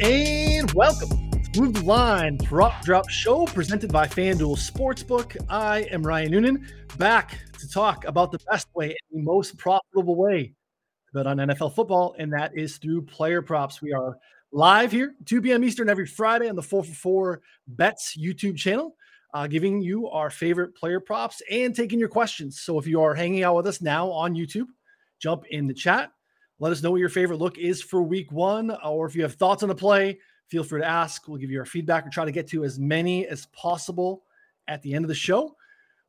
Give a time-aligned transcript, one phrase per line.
[0.00, 5.36] and welcome to the Line Prop Drop Show presented by FanDuel Sportsbook.
[5.48, 6.68] I am Ryan Noonan,
[6.98, 10.52] back to talk about the best way and the most profitable way
[11.06, 13.80] to bet on NFL football, and that is through player props.
[13.80, 14.18] We are
[14.52, 15.64] live here, 2 p.m.
[15.64, 18.96] Eastern every Friday on the 4 for 4 Bets YouTube channel,
[19.32, 22.60] uh, giving you our favorite player props and taking your questions.
[22.60, 24.66] So if you are hanging out with us now on YouTube,
[25.20, 26.10] jump in the chat
[26.58, 29.34] let us know what your favorite look is for week one, or if you have
[29.34, 31.28] thoughts on the play, feel free to ask.
[31.28, 34.22] We'll give you our feedback and try to get to as many as possible
[34.68, 35.54] at the end of the show.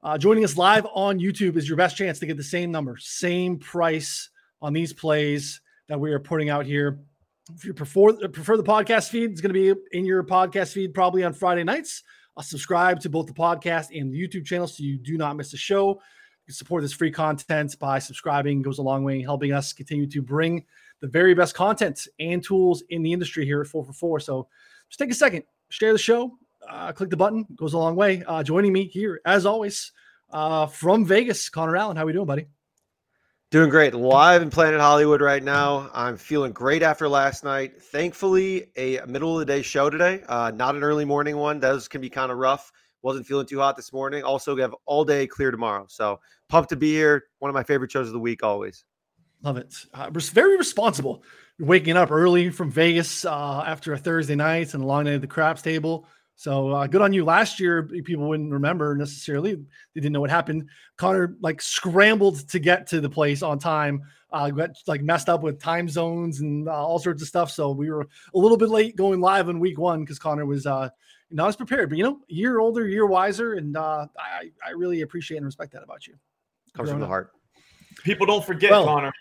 [0.04, 2.96] Uh, joining us live on YouTube is your best chance to get the same number,
[2.98, 4.30] same price
[4.62, 7.00] on these plays that we are putting out here.
[7.54, 10.94] If you prefer, prefer the podcast feed, it's going to be in your podcast feed
[10.94, 12.04] probably on Friday nights.
[12.36, 15.54] I'll subscribe to both the podcast and the YouTube channel so you do not miss
[15.54, 16.00] a show
[16.54, 20.22] support this free content by subscribing goes a long way in helping us continue to
[20.22, 20.66] bring
[21.00, 24.48] the very best content and tools in the industry here at 4 for 4 so
[24.90, 26.38] just take a second share the show
[26.70, 29.92] uh, click the button goes a long way uh, joining me here as always
[30.32, 32.48] uh, from vegas connor allen how we doing buddy
[33.50, 33.94] Doing great.
[33.94, 35.90] Live in Planet Hollywood right now.
[35.94, 37.82] I'm feeling great after last night.
[37.82, 41.62] Thankfully, a middle of the day show today, uh, not an early morning one.
[41.62, 42.74] Those can be kind of rough.
[43.02, 44.24] Wasn't feeling too hot this morning.
[44.24, 45.86] Also, we have all day clear tomorrow.
[45.88, 47.26] So pumped to be here.
[47.40, 48.84] One of my favorite shows of the week, always.
[49.44, 49.74] Love it.
[49.94, 51.24] Uh, very responsible.
[51.60, 55.22] Waking up early from Vegas uh, after a Thursday night and a long night at
[55.22, 56.08] the craps table.
[56.36, 57.26] So uh, good on you.
[57.26, 59.56] Last year, people wouldn't remember necessarily.
[59.56, 59.62] They
[59.96, 60.70] didn't know what happened.
[60.96, 64.04] Connor like scrambled to get to the place on time.
[64.32, 67.50] Uh, got like messed up with time zones and uh, all sorts of stuff.
[67.50, 70.68] So we were a little bit late going live in week one because Connor was
[70.68, 70.90] uh,
[71.32, 71.90] not as prepared.
[71.90, 75.74] But you know, year older, year wiser, and uh, I I really appreciate and respect
[75.74, 76.16] that about you.
[76.74, 77.32] Comes from the heart.
[78.04, 79.14] People don't forget, well, Connor.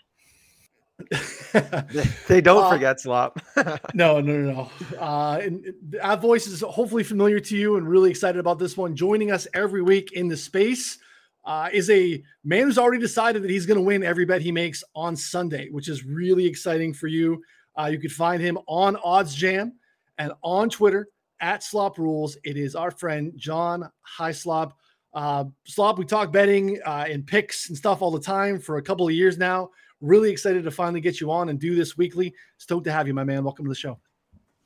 [2.27, 3.39] they don't uh, forget slop.
[3.93, 4.99] no, no, no, no.
[4.99, 8.95] Uh, and our voice is hopefully familiar to you, and really excited about this one.
[8.95, 10.97] Joining us every week in the space
[11.45, 14.51] uh, is a man who's already decided that he's going to win every bet he
[14.51, 17.41] makes on Sunday, which is really exciting for you.
[17.79, 19.71] Uh, you can find him on OddsJam
[20.17, 21.07] and on Twitter
[21.39, 22.37] at Slop Rules.
[22.43, 23.89] It is our friend John
[24.19, 24.71] Hyslop.
[25.13, 28.81] Uh, Slop, we talk betting uh, and picks and stuff all the time for a
[28.81, 29.69] couple of years now.
[30.01, 32.33] Really excited to finally get you on and do this weekly.
[32.57, 33.43] Stoked to have you, my man.
[33.43, 33.99] Welcome to the show.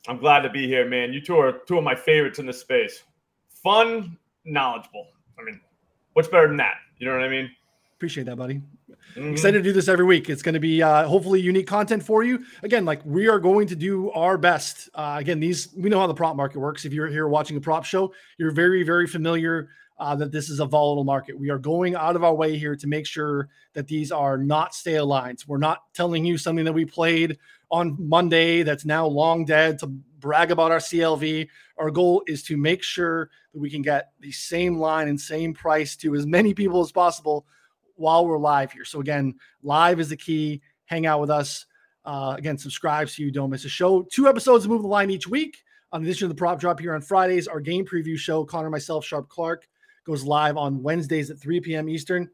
[0.08, 1.12] I'm glad to be here, man.
[1.12, 3.04] You two are two of my favorites in this space.
[3.48, 5.06] Fun, knowledgeable.
[5.38, 5.60] I mean,
[6.12, 6.74] what's better than that?
[6.98, 7.50] You know what I mean?
[7.96, 8.60] Appreciate that, buddy.
[9.14, 9.32] Mm-hmm.
[9.32, 10.30] Excited to do this every week.
[10.30, 12.44] It's going to be uh, hopefully unique content for you.
[12.62, 14.88] Again, like we are going to do our best.
[14.94, 16.84] Uh, again, these we know how the prop market works.
[16.84, 19.68] If you're here watching a prop show, you're very, very familiar
[19.98, 21.38] uh, that this is a volatile market.
[21.38, 24.74] We are going out of our way here to make sure that these are not
[24.74, 25.46] stale lines.
[25.46, 27.38] We're not telling you something that we played
[27.70, 31.48] on Monday that's now long dead to brag about our CLV.
[31.78, 35.54] Our goal is to make sure that we can get the same line and same
[35.54, 37.46] price to as many people as possible
[37.96, 38.84] while we're live here.
[38.84, 40.62] So again, live is the key.
[40.86, 41.66] Hang out with us.
[42.04, 44.02] Uh, again, subscribe so you don't miss a show.
[44.12, 45.62] Two episodes of Move the Line each week.
[45.92, 49.04] On addition to the prop drop here on Fridays, our game preview show, Connor, myself,
[49.04, 49.68] Sharp Clark,
[50.04, 51.88] goes live on Wednesdays at 3 p.m.
[51.88, 52.28] Eastern.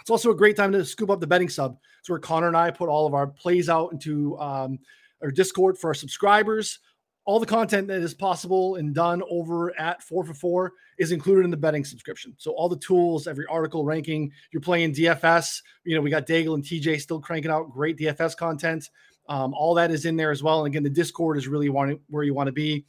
[0.00, 1.78] It's also a great time to scoop up the betting sub.
[2.00, 4.78] It's where Connor and I put all of our plays out into um,
[5.22, 6.78] our Discord for our subscribers.
[7.26, 11.44] All the content that is possible and done over at 4 for 4 is included
[11.44, 12.34] in the betting subscription.
[12.38, 15.60] So all the tools, every article ranking, you're playing DFS.
[15.84, 18.90] You know, we got Daigle and TJ still cranking out great DFS content.
[19.28, 20.64] Um, all that is in there as well.
[20.64, 22.84] And again, the Discord is really where you want to be.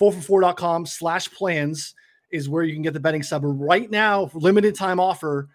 [0.00, 1.94] 4for4.com slash plans
[2.30, 3.42] is where you can get the betting sub.
[3.44, 5.48] Right now, limited time offer,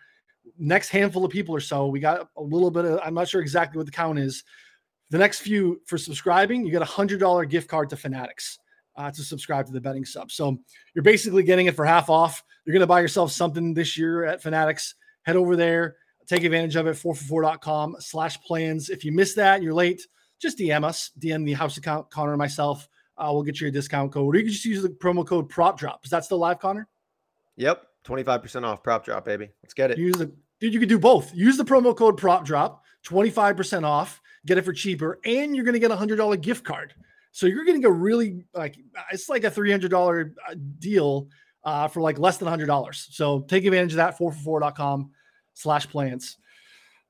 [0.58, 3.42] next handful of people or so, we got a little bit of, I'm not sure
[3.42, 4.44] exactly what the count is.
[5.12, 8.58] The next few for subscribing, you get a hundred dollar gift card to Fanatics
[8.96, 10.32] uh, to subscribe to the betting sub.
[10.32, 10.58] So
[10.96, 12.44] you're basically getting it for half off.
[12.66, 14.96] You're going to buy yourself something this year at Fanatics.
[15.24, 15.98] Head over there,
[16.28, 16.96] take advantage of it.
[16.96, 18.90] 4for4.com slash plans.
[18.90, 20.02] If you missed that, you're late,
[20.42, 22.88] just DM us, DM the house account, Connor and myself
[23.22, 24.36] uh, we'll get you a discount code.
[24.36, 26.04] Or you can just use the promo code Prop Drop.
[26.04, 26.88] Is that still live, Connor?
[27.58, 29.50] Yep, twenty five percent off Prop Drop, baby.
[29.64, 29.98] Let's get it.
[29.98, 30.74] Use the dude.
[30.74, 31.34] You can do both.
[31.36, 34.20] Use the promo code Prop Drop, twenty five percent off.
[34.46, 36.94] Get it for cheaper, and you're going to get a hundred dollar gift card.
[37.32, 38.78] So you're getting a really like
[39.12, 41.28] it's like a three hundred dollar uh, deal
[41.64, 43.08] uh, for like less than hundred dollars.
[43.12, 44.18] So take advantage of that.
[44.18, 45.12] 4for4.com
[45.54, 46.38] slash plans.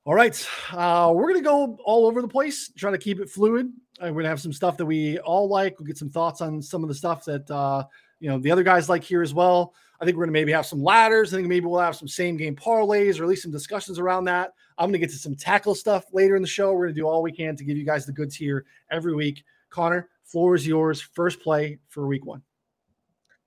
[0.04, 0.48] All right.
[0.72, 3.72] Uh, we're going to go all over the place, try to keep it fluid.
[4.02, 5.80] Uh, we're going to have some stuff that we all like.
[5.80, 7.84] We'll get some thoughts on some of the stuff that, uh,
[8.20, 9.76] you know, the other guys like here as well.
[10.00, 11.34] I think we're going to maybe have some ladders.
[11.34, 14.26] I think maybe we'll have some same game parlays or at least some discussions around
[14.26, 14.54] that.
[14.82, 16.74] I'm going to get to some tackle stuff later in the show.
[16.74, 19.14] We're going to do all we can to give you guys the goods here every
[19.14, 19.44] week.
[19.70, 21.00] Connor, floor is yours.
[21.00, 22.42] First play for week one.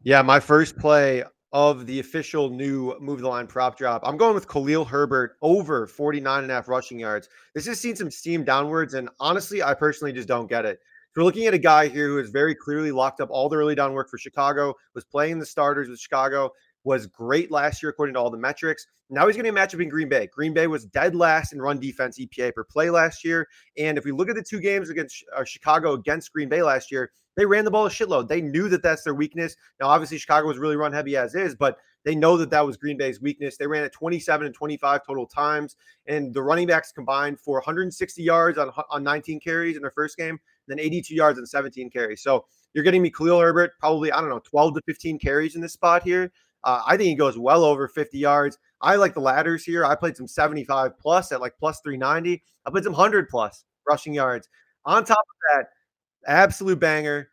[0.04, 4.02] Yeah, my first play of the official new move the line prop drop.
[4.04, 7.28] I'm going with Khalil Herbert over 49 and a half rushing yards.
[7.52, 10.78] This has seen some steam downwards, and honestly, I personally just don't get it.
[11.10, 13.56] If we're looking at a guy here who has very clearly locked up all the
[13.56, 16.52] early down work for Chicago, was playing the starters with Chicago,
[16.84, 18.86] was great last year according to all the metrics.
[19.10, 20.28] Now he's going to match up in Green Bay.
[20.32, 23.48] Green Bay was dead last in run defense EPA per play last year.
[23.76, 26.90] And if we look at the two games against uh, Chicago against Green Bay last
[26.90, 28.28] year, they ran the ball a shitload.
[28.28, 29.56] They knew that that's their weakness.
[29.80, 32.76] Now, obviously, Chicago was really run heavy as is, but they know that that was
[32.76, 33.56] Green Bay's weakness.
[33.56, 35.76] They ran it 27 and 25 total times,
[36.06, 40.16] and the running backs combined for 160 yards on, on 19 carries in their first
[40.16, 40.38] game,
[40.68, 42.22] then 82 yards on 17 carries.
[42.22, 45.60] So you're getting me Khalil Herbert, probably, I don't know, 12 to 15 carries in
[45.60, 46.30] this spot here.
[46.64, 48.58] Uh, I think he goes well over 50 yards.
[48.80, 49.84] I like the ladders here.
[49.84, 52.42] I played some 75 plus at like plus 390.
[52.66, 54.48] I played some 100 plus rushing yards.
[54.86, 55.66] On top of that,
[56.26, 57.28] absolute banger,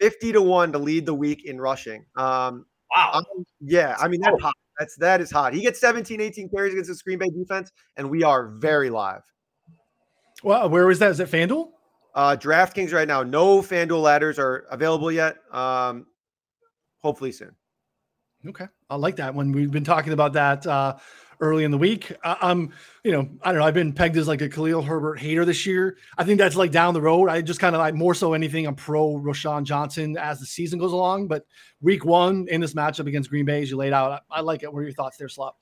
[0.00, 2.04] 50 to 1 to lead the week in rushing.
[2.16, 3.10] Um, wow.
[3.14, 4.54] Um, yeah, I mean, that's hot.
[4.78, 5.52] That's that is hot.
[5.52, 9.22] He gets 17, 18 carries against the Green Bay defense, and we are very live.
[10.42, 11.10] Well, where was that?
[11.10, 11.68] Is it FanDuel?
[12.14, 13.22] Uh, DraftKings right now.
[13.22, 15.36] No FanDuel ladders are available yet.
[15.52, 16.06] Um,
[17.00, 17.54] hopefully soon.
[18.48, 19.52] Okay, I like that one.
[19.52, 20.96] We've been talking about that uh,
[21.40, 22.12] early in the week.
[22.24, 22.72] I, am
[23.04, 23.66] you know, I don't know.
[23.66, 25.98] I've been pegged as like a Khalil Herbert hater this year.
[26.16, 27.28] I think that's like down the road.
[27.28, 28.66] I just kind of like more so anything.
[28.66, 31.28] I'm pro Roschon Johnson as the season goes along.
[31.28, 31.44] But
[31.82, 34.62] week one in this matchup against Green Bay, as you laid out, I, I like
[34.62, 34.72] it.
[34.72, 35.58] What are your thoughts there, Slop?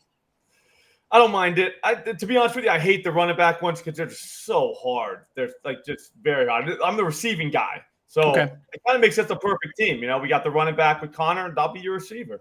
[1.11, 1.77] I don't mind it.
[1.83, 4.45] I, to be honest with you, I hate the running back ones because they're just
[4.45, 5.25] so hard.
[5.35, 6.71] They're like just very hard.
[6.85, 7.83] I'm the receiving guy.
[8.09, 8.53] So okay.
[8.73, 9.99] it kind of makes us the perfect team.
[9.99, 12.41] You know, we got the running back with Connor, and I'll be your receiver.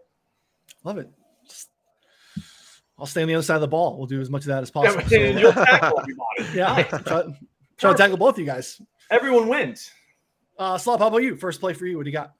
[0.83, 1.09] Love it.
[1.47, 1.69] Just,
[2.97, 3.97] I'll stay on the other side of the ball.
[3.97, 5.03] We'll do as much of that as possible.
[5.11, 6.03] Yeah, so, tackle
[6.53, 7.23] yeah try,
[7.77, 8.81] try to tackle both of you guys.
[9.11, 9.91] Everyone wins.
[10.57, 11.35] Uh, Slop, how about you?
[11.35, 11.97] First play for you.
[11.97, 12.33] What do you got?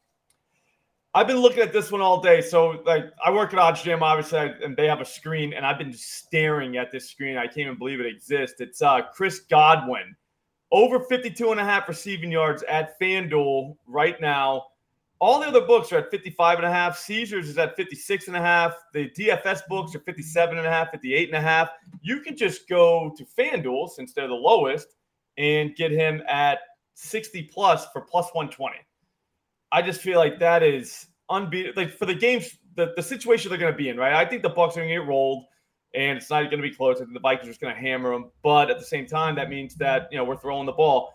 [1.14, 2.42] I've been looking at this one all day.
[2.42, 5.94] So, like, I work at OddsJam, obviously, and they have a screen, and I've been
[5.94, 7.38] staring at this screen.
[7.38, 8.60] I can't even believe it exists.
[8.60, 10.16] It's uh, Chris Godwin,
[10.72, 14.66] over 52 and a half receiving yards at FanDuel right now.
[15.20, 16.98] All the other books are at 55 and a half.
[16.98, 18.74] Caesars is at 56 and a half.
[18.94, 21.70] The DFS books are 57 and a half, 58 and a half.
[22.02, 24.96] You can just go to FanDuel since they're the lowest
[25.38, 26.60] and get him at
[26.94, 28.76] 60 plus for plus 120.
[29.72, 31.82] I just feel like that is unbeatable.
[31.82, 34.14] Like for the games, the, the situation they're going to be in, right?
[34.14, 35.46] I think the Bucks are going to get rolled
[35.94, 36.98] and it's not going to be close.
[36.98, 38.32] I think the Vikings are just going to hammer them.
[38.44, 41.14] But at the same time, that means that, you know, we're throwing the ball.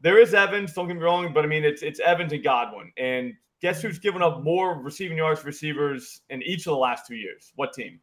[0.00, 2.92] There is Evans, don't get me wrong, but I mean it's it's Evans and Godwin.
[2.96, 7.16] And guess who's given up more receiving yards receivers in each of the last two
[7.16, 7.52] years?
[7.56, 8.00] What team?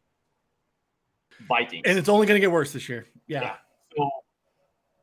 [1.48, 1.84] Vikings.
[1.86, 3.06] And it's only going to get worse this year.
[3.28, 3.42] Yeah.
[3.42, 3.56] yeah.
[3.96, 4.10] So,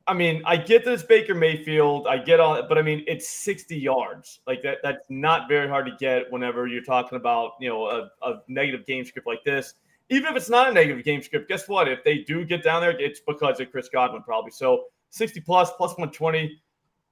[0.07, 2.07] I mean, I get this Baker Mayfield.
[2.07, 4.41] I get all, but I mean, it's 60 yards.
[4.47, 4.79] Like that.
[4.83, 8.87] That's not very hard to get whenever you're talking about you know a, a negative
[8.87, 9.75] game script like this.
[10.09, 11.87] Even if it's not a negative game script, guess what?
[11.87, 14.51] If they do get down there, it's because of Chris Godwin probably.
[14.51, 16.61] So 60 plus plus 120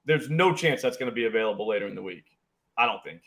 [0.08, 2.24] there's no chance that's going to be available later in the week.
[2.76, 3.20] I don't think.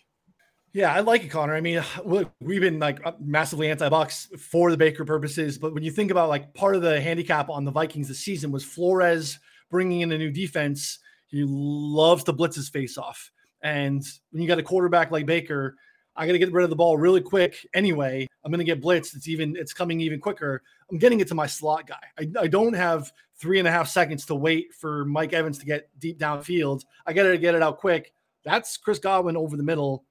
[0.73, 1.53] Yeah, I like it, Connor.
[1.53, 5.91] I mean, we've been like uh, massively anti-Bucks for the Baker purposes, but when you
[5.91, 9.37] think about like part of the handicap on the Vikings this season was Flores
[9.69, 10.99] bringing in a new defense.
[11.27, 15.75] He loves to blitz his face off, and when you got a quarterback like Baker,
[16.15, 18.27] I got to get rid of the ball really quick anyway.
[18.43, 19.15] I'm going to get blitzed.
[19.15, 20.61] It's even it's coming even quicker.
[20.89, 22.03] I'm getting it to my Slop guy.
[22.19, 25.65] I, I don't have three and a half seconds to wait for Mike Evans to
[25.65, 26.83] get deep downfield.
[27.05, 28.13] I got to get it out quick.
[28.43, 30.03] That's Chris Godwin over the middle.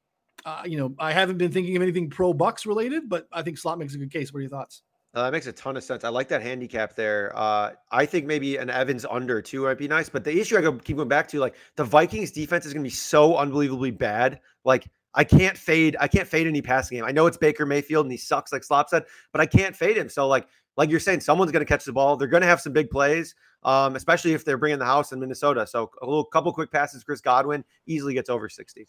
[0.45, 3.59] Uh, you know, I haven't been thinking of anything pro Bucks related, but I think
[3.59, 4.33] slot makes a good case.
[4.33, 4.83] What are your thoughts?
[5.12, 6.04] Uh, that makes a ton of sense.
[6.04, 7.33] I like that handicap there.
[7.35, 10.09] Uh, I think maybe an Evans under too might be nice.
[10.09, 12.85] But the issue I go, keep going back to, like the Vikings defense is going
[12.85, 14.40] to be so unbelievably bad.
[14.64, 15.97] Like I can't fade.
[15.99, 17.05] I can't fade any passing game.
[17.05, 19.97] I know it's Baker Mayfield and he sucks, like Slop said, but I can't fade
[19.97, 20.09] him.
[20.09, 22.17] So like, like you're saying, someone's going to catch the ball.
[22.17, 25.19] They're going to have some big plays, um, especially if they're bringing the house in
[25.19, 25.67] Minnesota.
[25.67, 28.87] So a little couple quick passes, Chris Godwin easily gets over sixty.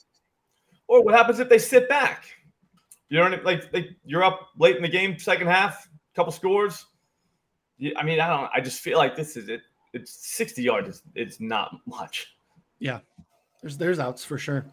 [0.87, 2.25] Or what happens if they sit back?
[3.09, 6.85] You know, like, like you're up late in the game, second half, couple scores.
[7.97, 8.49] I mean, I don't.
[8.53, 9.61] I just feel like this is it.
[9.93, 10.87] It's sixty yards.
[10.87, 12.35] It's, it's not much.
[12.79, 12.99] Yeah,
[13.61, 14.65] there's there's outs for sure.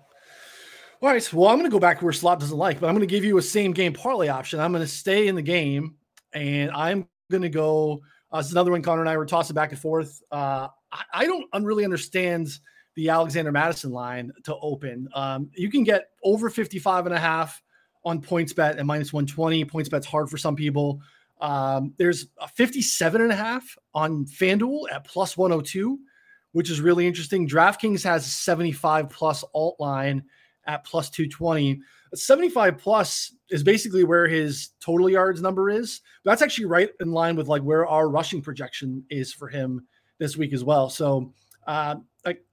[1.01, 1.33] All right.
[1.33, 3.25] Well, I'm going to go back where Slop doesn't like, but I'm going to give
[3.25, 4.59] you a same game parlay option.
[4.59, 5.95] I'm going to stay in the game,
[6.33, 8.01] and I'm going to go.
[8.33, 8.83] Uh, this is another one.
[8.83, 10.21] Connor and I were tossing back and forth.
[10.33, 12.49] Uh, I, I, don't really understand
[12.97, 15.09] the Alexander Mattison line to open.
[15.15, 17.63] Um, you can get over 55 and a half
[18.05, 19.65] on points bet and minus 120.
[19.67, 21.01] PointsBet's hard for some people.
[21.41, 26.01] Um, there's a 57 and a half on FanDuel at plus 102
[26.53, 27.47] which is really interesting.
[27.49, 30.25] DraftKings has 75 plus alt line
[30.69, 31.81] at plus 220.
[32.15, 36.03] 75 plus is basically where his total yards number is.
[36.25, 39.87] That's actually right in line with like where our rushing projection is for him
[40.19, 40.89] this week as well.
[40.89, 41.33] So,
[41.67, 42.45] uh, like,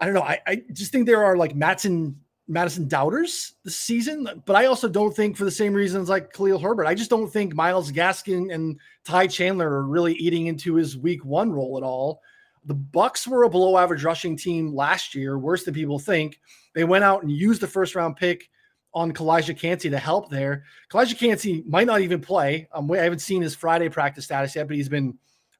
[0.00, 0.22] I don't know.
[0.22, 4.86] I, I just think there are like Mattison Mattison doubters this season, but I also
[4.86, 6.86] don't think for the same reasons like Khalil Herbert.
[6.86, 11.24] I just don't think Miles Gaskin and Ty Chandler are really eating into his week
[11.24, 12.20] one role at all.
[12.66, 16.38] The Bucks were a below average rushing team last year, worse than people think.
[16.74, 18.50] They went out and used the first round pick
[18.92, 20.64] on Calijah Kancey to help there.
[20.90, 22.68] Calijah Kancey might not even play.
[22.72, 25.18] Um, I haven't seen his Friday practice status yet, but he's been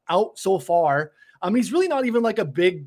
[0.08, 1.12] out so far.
[1.42, 2.86] Um, he's really not even like a big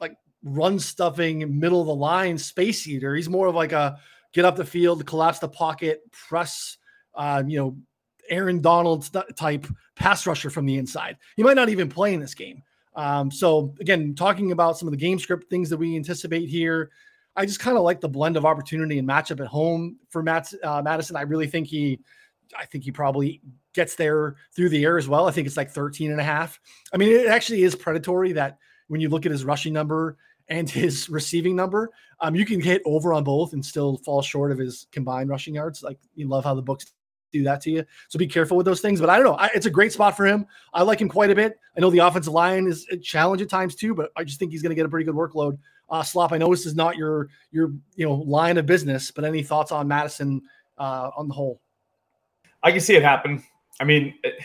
[0.00, 3.14] like run stuffing, middle of the line space eater.
[3.14, 3.98] He's more of like a
[4.32, 6.76] get up the field, collapse the pocket, press,
[7.14, 7.76] uh, you know,
[8.30, 9.66] Aaron Donald type
[9.96, 11.16] pass rusher from the inside.
[11.36, 12.62] He might not even play in this game.
[12.94, 16.90] Um, so again, talking about some of the game script things that we anticipate here,
[17.38, 20.52] I just kind of like the blend of opportunity and matchup at home for Matt
[20.64, 21.16] uh, Mattison.
[21.16, 22.00] I really think he,
[22.58, 23.40] I think he probably
[23.74, 25.28] gets there through the air as well.
[25.28, 26.58] I think it's like 13 and a half.
[26.92, 30.16] I mean, it actually is predatory that when you look at his rushing number
[30.48, 31.90] and his receiving number.
[32.20, 35.54] Um, you can hit over on both and still fall short of his combined rushing
[35.54, 35.82] yards.
[35.82, 36.86] Like you love how the books
[37.32, 37.84] do that to you.
[38.08, 39.00] So be careful with those things.
[39.00, 39.34] But I don't know.
[39.34, 40.46] I, it's a great spot for him.
[40.72, 41.58] I like him quite a bit.
[41.76, 44.50] I know the offensive line is a challenge at times too, but I just think
[44.50, 45.58] he's going to get a pretty good workload.
[45.90, 49.24] Uh, Slop, I know this is not your your you know line of business, but
[49.24, 50.42] any thoughts on Mattison
[50.76, 51.60] uh, on the whole?
[52.62, 53.42] I can see it happen.
[53.80, 54.42] I mean, it,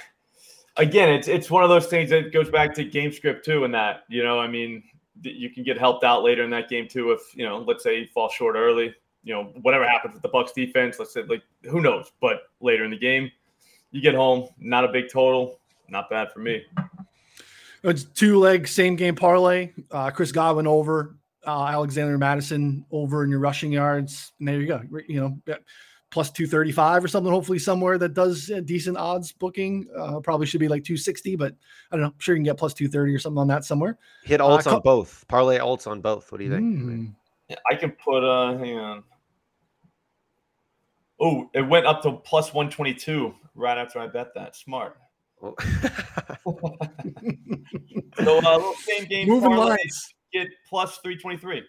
[0.77, 3.73] again, it's it's one of those things that goes back to game script too, and
[3.73, 4.83] that you know, I mean,
[5.21, 7.11] you can get helped out later in that game too.
[7.11, 10.29] If you know, let's say you fall short early, you know, whatever happens with the
[10.29, 13.31] Bucks defense, let's say like who knows, but later in the game,
[13.91, 15.59] you get home, not a big total,
[15.89, 16.63] not bad for me.
[17.83, 19.71] It's two leg same game parlay.
[19.91, 24.33] Uh, Chris Godwin over, uh, Alexander Mattison over in your rushing yards.
[24.39, 24.81] And there you go.
[25.07, 25.57] You know,
[26.13, 29.87] plus 235 or something, hopefully somewhere that does decent odds booking.
[29.97, 31.53] Uh, probably should be like 260, but
[31.91, 32.07] I don't know.
[32.09, 33.97] I'm sure you can get plus 230 or something on that somewhere.
[34.23, 35.25] Hit uh, alts uh, on both.
[35.27, 36.31] Parlay alts on both.
[36.31, 36.63] What do you think?
[36.63, 37.15] Mm.
[37.69, 39.03] I can put, uh, hang on.
[41.19, 44.55] Oh, it went up to plus 122 right after I bet that.
[44.55, 44.97] Smart.
[45.41, 45.55] so,
[48.15, 49.27] uh, same game.
[49.29, 50.13] Moving lines.
[50.33, 51.63] Get plus 323.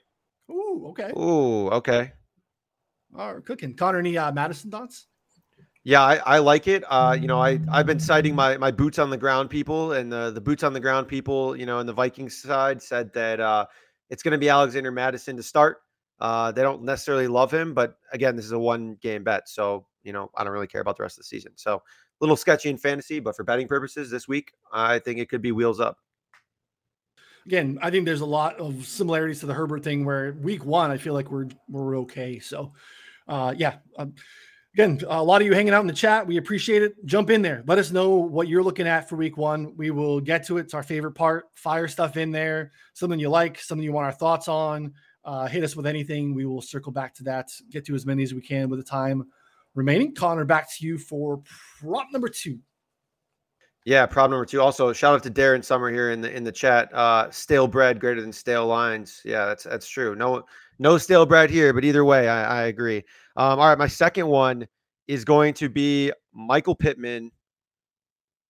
[0.51, 1.11] Ooh, okay.
[1.17, 2.13] Ooh, okay.
[3.17, 3.75] All right, cooking.
[3.75, 5.07] Connor, any uh, Mattison thoughts?
[5.85, 6.83] Yeah, I, I like it.
[6.89, 10.11] Uh, you know, I I've been citing my my boots on the ground people, and
[10.11, 13.39] the the boots on the ground people, you know, in the Vikings side said that
[13.39, 13.67] uh,
[14.09, 15.83] it's going to be Alexander Mattison to start.
[16.21, 19.87] Uh, they don't necessarily love him, but again, this is a one game bet, so
[20.05, 21.53] you know, I don't really care about the rest of the season.
[21.57, 21.81] So, a
[22.21, 25.53] little sketchy in fantasy, but for betting purposes this week, I think it could be
[25.53, 25.99] wheels up
[27.47, 30.91] again, I think there's a lot of similarities to the Herbert thing where week one,
[30.91, 32.39] I feel like we're we're okay.
[32.39, 32.73] So
[33.29, 33.77] uh, yeah.
[33.97, 34.15] Um,
[34.75, 36.27] again, a lot of you hanging out in the chat.
[36.27, 36.95] We appreciate it.
[37.07, 37.63] Jump in there.
[37.67, 39.77] Let us know what you're looking at for week one.
[39.77, 40.63] We will get to it.
[40.63, 41.47] It's our favorite part.
[41.55, 42.73] Fire stuff in there.
[42.93, 44.93] Something you like, something you want our thoughts on.
[45.25, 46.35] Uh, hit us with anything.
[46.35, 47.49] We will circle back to that.
[47.71, 49.25] Get to as many as we can with the time
[49.75, 50.15] remaining.
[50.15, 51.43] Connor, back to you for
[51.81, 52.59] prop number two.
[53.85, 54.63] Yeah, problem number two.
[54.63, 56.93] Also, shout out to Darren Summer here in the in the chat.
[56.95, 59.21] Uh, stale bread greater than stale lines.
[59.25, 60.15] Yeah, that's that's true.
[60.15, 60.45] No
[60.79, 62.99] no stale bread here, but either way, I, I agree.
[63.37, 64.67] Um, all right, my second one
[65.07, 67.31] is going to be Michael Pittman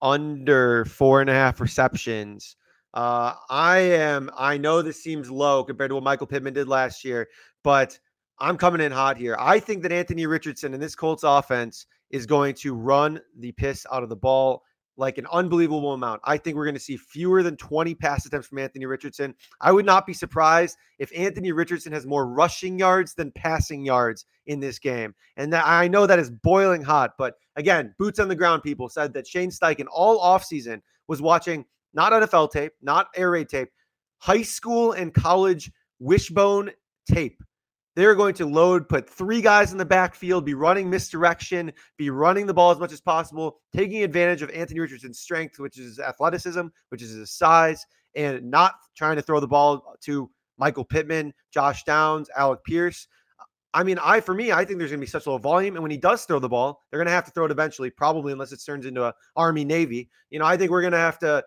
[0.00, 2.56] under four and a half receptions.
[2.92, 4.30] Uh, I am.
[4.36, 7.28] I know this seems low compared to what Michael Pittman did last year,
[7.64, 7.98] but
[8.38, 9.36] I'm coming in hot here.
[9.40, 13.84] I think that Anthony Richardson and this Colts offense is going to run the piss
[13.90, 14.62] out of the ball
[14.96, 16.20] like an unbelievable amount.
[16.24, 19.34] I think we're going to see fewer than 20 pass attempts from Anthony Richardson.
[19.60, 24.26] I would not be surprised if Anthony Richardson has more rushing yards than passing yards
[24.46, 25.14] in this game.
[25.36, 28.88] And that, I know that is boiling hot, but again, boots on the ground people
[28.88, 33.68] said that Shane Steichen all offseason was watching not NFL tape, not air raid tape,
[34.18, 36.70] high school and college wishbone
[37.10, 37.42] tape
[37.96, 42.46] they're going to load, put three guys in the backfield, be running misdirection, be running
[42.46, 45.98] the ball as much as possible, taking advantage of Anthony Richardson's strength, which is his
[46.00, 51.32] athleticism, which is his size, and not trying to throw the ball to Michael Pittman,
[51.50, 53.06] Josh Downs, Alec Pierce.
[53.72, 55.82] I mean, I for me, I think there's going to be such low volume, and
[55.82, 58.32] when he does throw the ball, they're going to have to throw it eventually, probably
[58.32, 60.08] unless it turns into a Army Navy.
[60.30, 61.44] You know, I think we're going to have to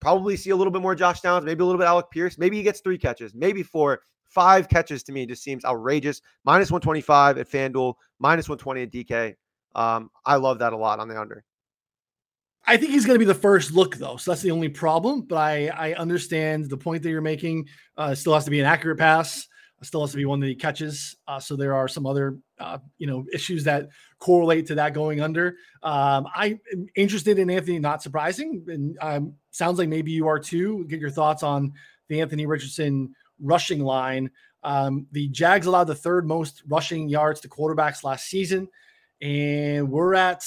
[0.00, 2.56] probably see a little bit more Josh Downs, maybe a little bit Alec Pierce, maybe
[2.56, 6.20] he gets three catches, maybe four, Five catches to me just seems outrageous.
[6.44, 9.34] Minus 125 at FanDuel, minus 120 at DK.
[9.74, 11.44] Um, I love that a lot on the under.
[12.66, 14.18] I think he's going to be the first look, though.
[14.18, 15.22] So that's the only problem.
[15.22, 17.66] But I, I understand the point that you're making.
[17.96, 19.48] Uh, still has to be an accurate pass.
[19.82, 21.16] Still has to be one that he catches.
[21.28, 25.20] Uh, so there are some other, uh, you know, issues that correlate to that going
[25.20, 25.56] under.
[25.84, 26.60] Um, I'm
[26.96, 27.78] interested in Anthony.
[27.78, 30.84] Not surprising, and um, sounds like maybe you are too.
[30.88, 31.72] Get your thoughts on
[32.08, 34.30] the Anthony Richardson rushing line.
[34.62, 38.68] Um, the Jags allowed the third most rushing yards to quarterbacks last season,
[39.20, 40.42] and we're at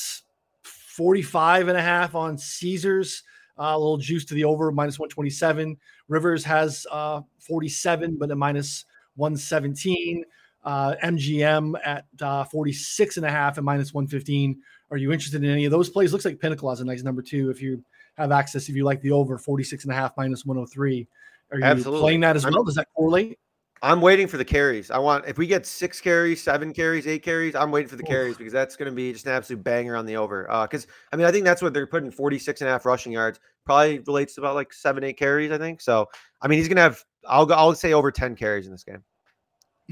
[0.64, 3.24] 45 and a half on Caesars.
[3.58, 5.78] Uh, a little juice to the over, minus 127.
[6.08, 10.24] Rivers has uh, 47, but a minus 117.
[10.64, 14.62] Uh, MGM at uh, 46 and a half and minus 115.
[14.92, 16.12] Are you interested in any of those plays?
[16.12, 17.84] Looks like Pinnacle has a nice number two if you
[18.16, 21.08] have access, if you like the over 46 and a half minus 103.
[21.52, 22.02] Are you Absolutely.
[22.02, 22.60] playing that as well?
[22.60, 23.38] I'm, Does that correlate?
[23.84, 24.92] I'm waiting for the carries.
[24.92, 28.04] I want if we get six carries, seven carries, eight carries, I'm waiting for the
[28.04, 30.44] carries because that's going to be just an absolute banger on the over.
[30.62, 33.12] Because uh, I mean, I think that's what they're putting 46 and a half rushing
[33.12, 33.40] yards.
[33.66, 35.52] Probably relates to about like seven, eight carries.
[35.52, 36.08] I think so.
[36.42, 37.04] I mean, he's going to have.
[37.28, 37.56] I'll go.
[37.56, 39.04] I'll say over 10 carries in this game.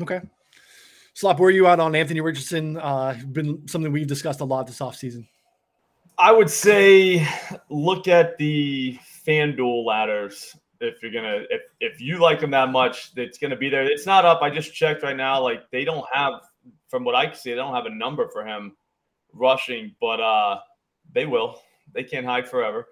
[0.01, 0.22] Okay.
[1.16, 2.78] Slop, where are you at on Anthony Richardson?
[2.78, 5.28] Uh, been something we've discussed a lot this offseason.
[6.18, 7.28] I would say
[7.70, 13.12] look at the FanDuel ladders if you're gonna if if you like them that much,
[13.16, 13.84] it's gonna be there.
[13.84, 14.42] It's not up.
[14.42, 15.42] I just checked right now.
[15.42, 16.34] Like they don't have,
[16.88, 18.76] from what I can see, they don't have a number for him
[19.34, 20.60] rushing, but uh
[21.14, 21.62] they will.
[21.94, 22.88] They can't hide forever.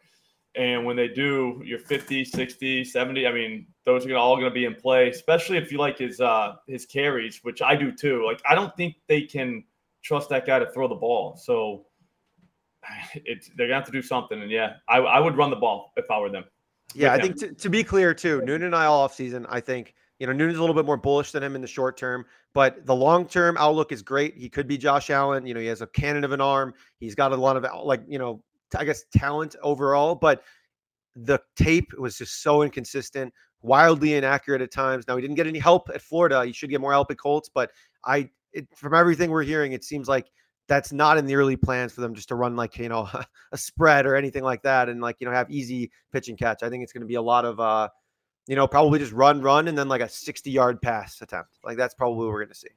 [0.56, 3.28] And when they do, you're 50, 60, 70.
[3.28, 6.20] I mean, those are all going to be in play, especially if you like his
[6.20, 8.26] uh his carries, which I do too.
[8.26, 9.64] Like I don't think they can
[10.04, 11.38] trust that guy to throw the ball.
[11.38, 11.86] So
[13.14, 14.42] it's they're gonna have to do something.
[14.42, 16.46] And yeah, I, I would run the ball if I were them.
[16.94, 19.46] Yeah, I think to, to be clear too, Noonan and I all off season.
[19.50, 21.98] I think you know Noonan's a little bit more bullish than him in the short
[21.98, 24.36] term, but the long term outlook is great.
[24.36, 25.46] He could be Josh Allen.
[25.46, 26.74] You know, he has a cannon of an arm.
[27.00, 28.42] He's got a lot of like you know,
[28.76, 30.44] I guess talent overall, but
[31.16, 35.08] the tape was just so inconsistent, wildly inaccurate at times.
[35.08, 36.46] Now he didn't get any help at Florida.
[36.46, 37.72] He should get more help at Colts, but
[38.06, 40.32] I, it, from everything we're hearing, it seems like
[40.68, 43.10] that's not in the early plans for them just to run like you know
[43.52, 46.64] a spread or anything like that and like you know have easy pitch and catch.
[46.64, 47.90] I think it's going to be a lot of uh
[48.48, 51.58] you know probably just run run and then like a 60 yard pass attempt.
[51.64, 52.70] Like that's probably what we're going to see.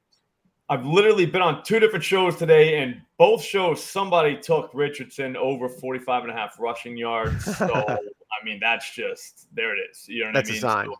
[0.69, 5.67] I've literally been on two different shows today and both shows somebody took Richardson over
[5.67, 7.43] 45 and a half rushing yards.
[7.57, 10.07] So I mean that's just there it is.
[10.07, 10.57] You know that's I mean?
[10.59, 10.85] a sign.
[10.85, 10.95] So,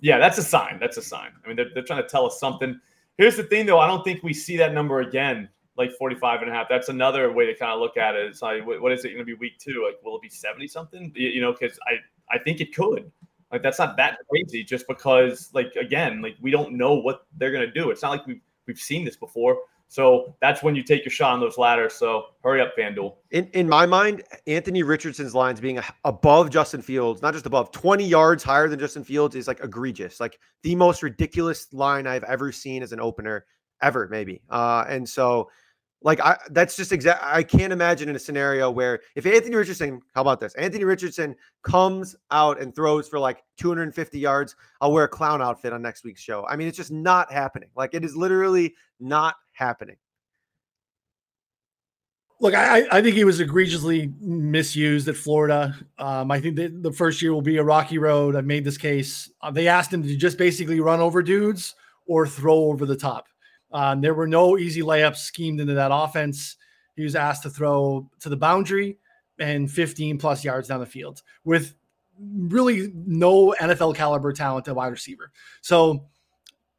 [0.00, 0.78] yeah, that's a sign.
[0.80, 1.30] That's a sign.
[1.44, 2.80] I mean they're, they're trying to tell us something.
[3.18, 6.50] Here's the thing though, I don't think we see that number again like 45 and
[6.50, 6.68] a half.
[6.68, 8.26] That's another way to kind of look at it.
[8.26, 9.84] It's like, what is it going to be week two?
[9.86, 11.12] Like, will it be 70 something?
[11.14, 13.10] You, know, because I, I think it could.
[13.52, 17.52] Like, that's not that crazy just because, like, again, like, we don't know what they're
[17.52, 17.90] going to do.
[17.90, 19.58] It's not like we've, we've seen this before.
[19.88, 21.94] So that's when you take your shot on those ladders.
[21.94, 23.14] So hurry up, FanDuel.
[23.30, 28.04] In in my mind, Anthony Richardson's lines being above Justin Fields, not just above, 20
[28.04, 30.18] yards higher than Justin Fields is like egregious.
[30.18, 33.46] Like the most ridiculous line I've ever seen as an opener,
[33.80, 34.42] ever, maybe.
[34.50, 35.50] Uh, and so
[36.02, 40.00] like I that's just exact I can't imagine in a scenario where if Anthony Richardson,
[40.14, 40.54] how about this?
[40.54, 45.72] Anthony Richardson comes out and throws for like 250 yards, I'll wear a clown outfit
[45.72, 46.46] on next week's show.
[46.46, 47.70] I mean, it's just not happening.
[47.76, 49.96] Like it is literally not happening.
[52.38, 55.74] Look, I, I think he was egregiously misused at Florida.
[55.98, 58.36] Um, I think the first year will be a rocky road.
[58.36, 59.32] I've made this case.
[59.40, 61.74] Uh, they asked him to just basically run over dudes
[62.06, 63.26] or throw over the top.
[63.76, 66.56] Um, there were no easy layups schemed into that offense.
[66.96, 68.96] He was asked to throw to the boundary
[69.38, 71.74] and 15 plus yards down the field with
[72.18, 75.30] really no NFL caliber talent at wide receiver.
[75.60, 76.06] So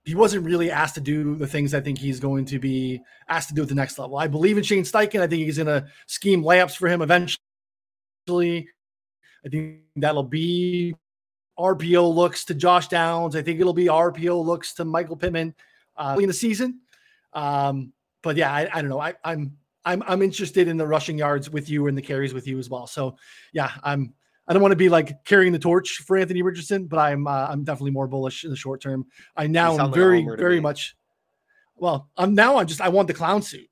[0.06, 3.50] he wasn't really asked to do the things I think he's going to be asked
[3.50, 4.18] to do at the next level.
[4.18, 5.22] I believe in Shane Steichen.
[5.22, 7.38] I think he's going to scheme layups for him eventually.
[8.28, 10.96] I think that'll be
[11.60, 13.36] RPO looks to Josh Downs.
[13.36, 15.54] I think it'll be RPO looks to Michael Pittman
[15.96, 16.80] uh, in the season.
[17.38, 19.00] Um, but yeah, I, I don't know.
[19.00, 22.48] I, I'm I'm I'm interested in the rushing yards with you and the carries with
[22.48, 22.88] you as well.
[22.88, 23.16] So
[23.54, 24.14] yeah, I'm
[24.48, 27.48] I don't want to be like carrying the torch for Anthony Richardson, but I'm uh,
[27.48, 29.06] I'm definitely more bullish in the short term.
[29.38, 30.98] I now am very very much.
[31.76, 33.70] Well, I'm now I'm just I want the clown suit.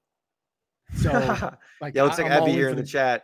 [0.97, 1.11] So
[1.81, 3.23] like, yeah, looks like Abby here in the chat.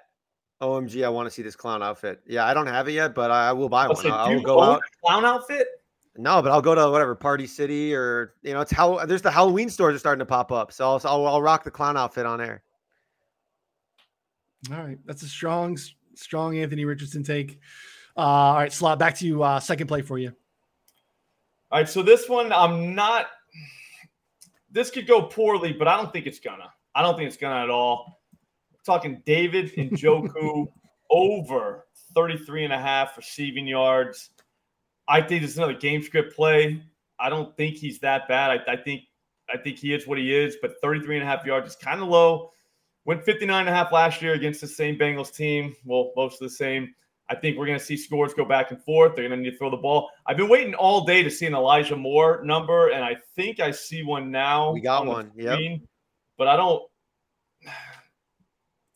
[0.59, 2.21] OMG, I want to see this clown outfit.
[2.27, 4.11] Yeah, I don't have it yet, but I will buy one.
[4.11, 4.81] I will go out.
[5.03, 5.67] Clown outfit?
[6.17, 9.31] No, but I'll go to whatever Party City or you know, it's how there's the
[9.31, 10.71] Halloween stores are starting to pop up.
[10.73, 12.63] So I'll, I'll, I'll rock the clown outfit on air.
[14.71, 15.77] All right, that's a strong,
[16.15, 17.59] strong Anthony Richardson take.
[18.15, 19.41] Uh, all right, Slop back to you.
[19.41, 20.33] Uh, second play for you.
[21.71, 23.27] All right, so this one I'm not.
[24.69, 26.71] This could go poorly, but I don't think it's gonna.
[26.93, 28.19] I don't think it's gonna at all.
[28.85, 30.67] talking David Njoku
[31.09, 34.31] over 33 and a half receiving yards.
[35.07, 36.81] I think it's another game script play.
[37.19, 38.61] I don't think he's that bad.
[38.67, 39.03] I, I think
[39.53, 42.01] I think he is what he is, but 33 and a half yards is kind
[42.01, 42.51] of low.
[43.05, 45.75] Went 59 and a half last year against the same Bengals team.
[45.85, 46.93] Well, most of the same.
[47.29, 49.15] I think we're going to see scores go back and forth.
[49.15, 50.09] They're going to need to throw the ball.
[50.25, 53.71] I've been waiting all day to see an Elijah Moore number, and I think I
[53.71, 54.73] see one now.
[54.73, 55.31] We got on one.
[55.35, 55.57] Yeah.
[56.37, 56.83] But I don't.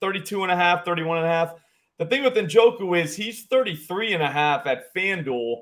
[0.01, 1.55] 32 and a half, 31 and a half.
[1.97, 5.61] The thing with Njoku is he's 33 and a half at FanDuel,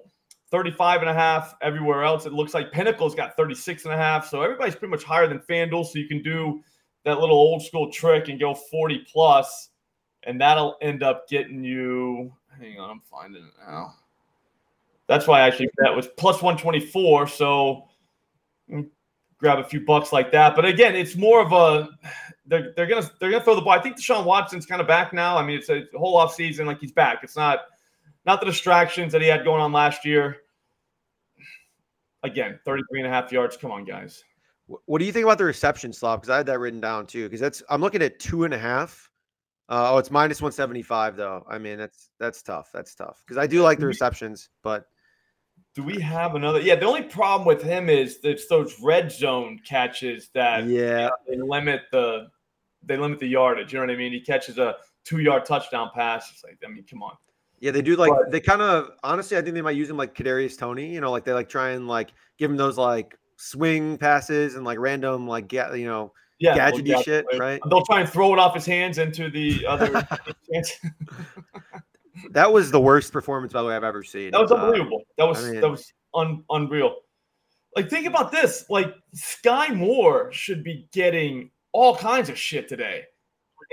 [0.54, 2.28] 35 and a half everywhere else.
[2.28, 4.30] It looks like Pinnacle's got 36 and a half.
[4.30, 5.84] So everybody's pretty much higher than FanDuel.
[5.84, 6.62] So you can do
[7.06, 9.70] that little old school trick and go 40 plus,
[10.22, 12.32] and that'll end up getting you.
[12.60, 13.96] Hang on, I'm finding it now.
[15.08, 17.28] That's why I actually that was plus 124.
[17.28, 17.90] So
[18.72, 18.88] mm,
[19.40, 20.56] grab a few bucks like that.
[20.56, 21.90] But again, it's more of a
[22.46, 23.74] they're, they're gonna they're gonna throw the ball.
[23.74, 25.36] I think Deshaun Watson's kind of back now.
[25.36, 27.22] I mean, it's a whole off season, like he's back.
[27.24, 27.62] It's not
[28.24, 30.43] not the distractions that he had going on last year.
[32.24, 33.58] Again, 33 and a half yards.
[33.58, 34.24] Come on, guys.
[34.86, 36.22] What do you think about the reception slop?
[36.22, 37.24] Because I had that written down too.
[37.24, 39.10] Because that's I'm looking at two and a half.
[39.70, 41.46] Uh, oh, it's minus 175 though.
[41.50, 42.70] I mean, that's that's tough.
[42.74, 43.22] That's tough.
[43.26, 44.88] Because I do like the receptions, but
[45.76, 46.62] do we have another?
[46.62, 51.38] Yeah, the only problem with him is it's those red zone catches that yeah they
[51.38, 52.28] limit the
[52.84, 53.74] they limit the yardage.
[53.74, 54.12] You know what I mean?
[54.12, 56.32] He catches a two yard touchdown pass.
[56.32, 57.16] It's like I mean, come on.
[57.64, 59.38] Yeah, they do like but, they kind of honestly.
[59.38, 60.94] I think they might use him like Kadarius Toney.
[60.94, 64.66] You know, like they like try and like give him those like swing passes and
[64.66, 67.62] like random like get you know yeah, gadgety shit, right?
[67.70, 69.92] They'll try and throw it off his hands into the other.
[72.32, 74.32] that was the worst performance, by the way, I've ever seen.
[74.32, 75.04] That was uh, unbelievable.
[75.18, 76.98] That was I mean, that was un, unreal.
[77.78, 78.66] Like, think about this.
[78.70, 83.04] Like, Skyy Moore should be getting all kinds of shit today,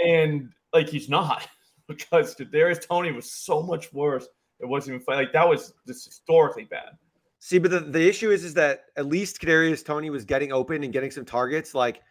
[0.06, 1.48] and like he's not
[1.90, 4.26] because Darius Toney was so much worse.
[4.60, 6.96] It wasn't even Like that was just historically bad.
[7.38, 10.84] See, but the, the issue is is that at least Kadarius Toney was getting open
[10.84, 12.02] and getting some targets, like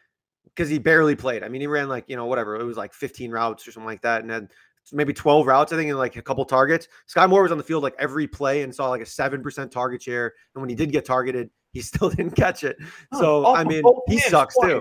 [0.46, 1.44] because he barely played.
[1.44, 3.88] I mean, he ran like you know whatever it was like 15 routes or something
[3.88, 4.50] like that, and then
[4.92, 6.88] maybe 12 routes, I think, and like a couple targets.
[7.08, 10.02] Skyy Moore was on the field like every play and saw like a 7% target
[10.02, 10.34] share.
[10.56, 12.78] And when he did get targeted, he still didn't catch it.
[13.13, 14.70] So, oh, I mean, he sucks twice.
[14.70, 14.78] too.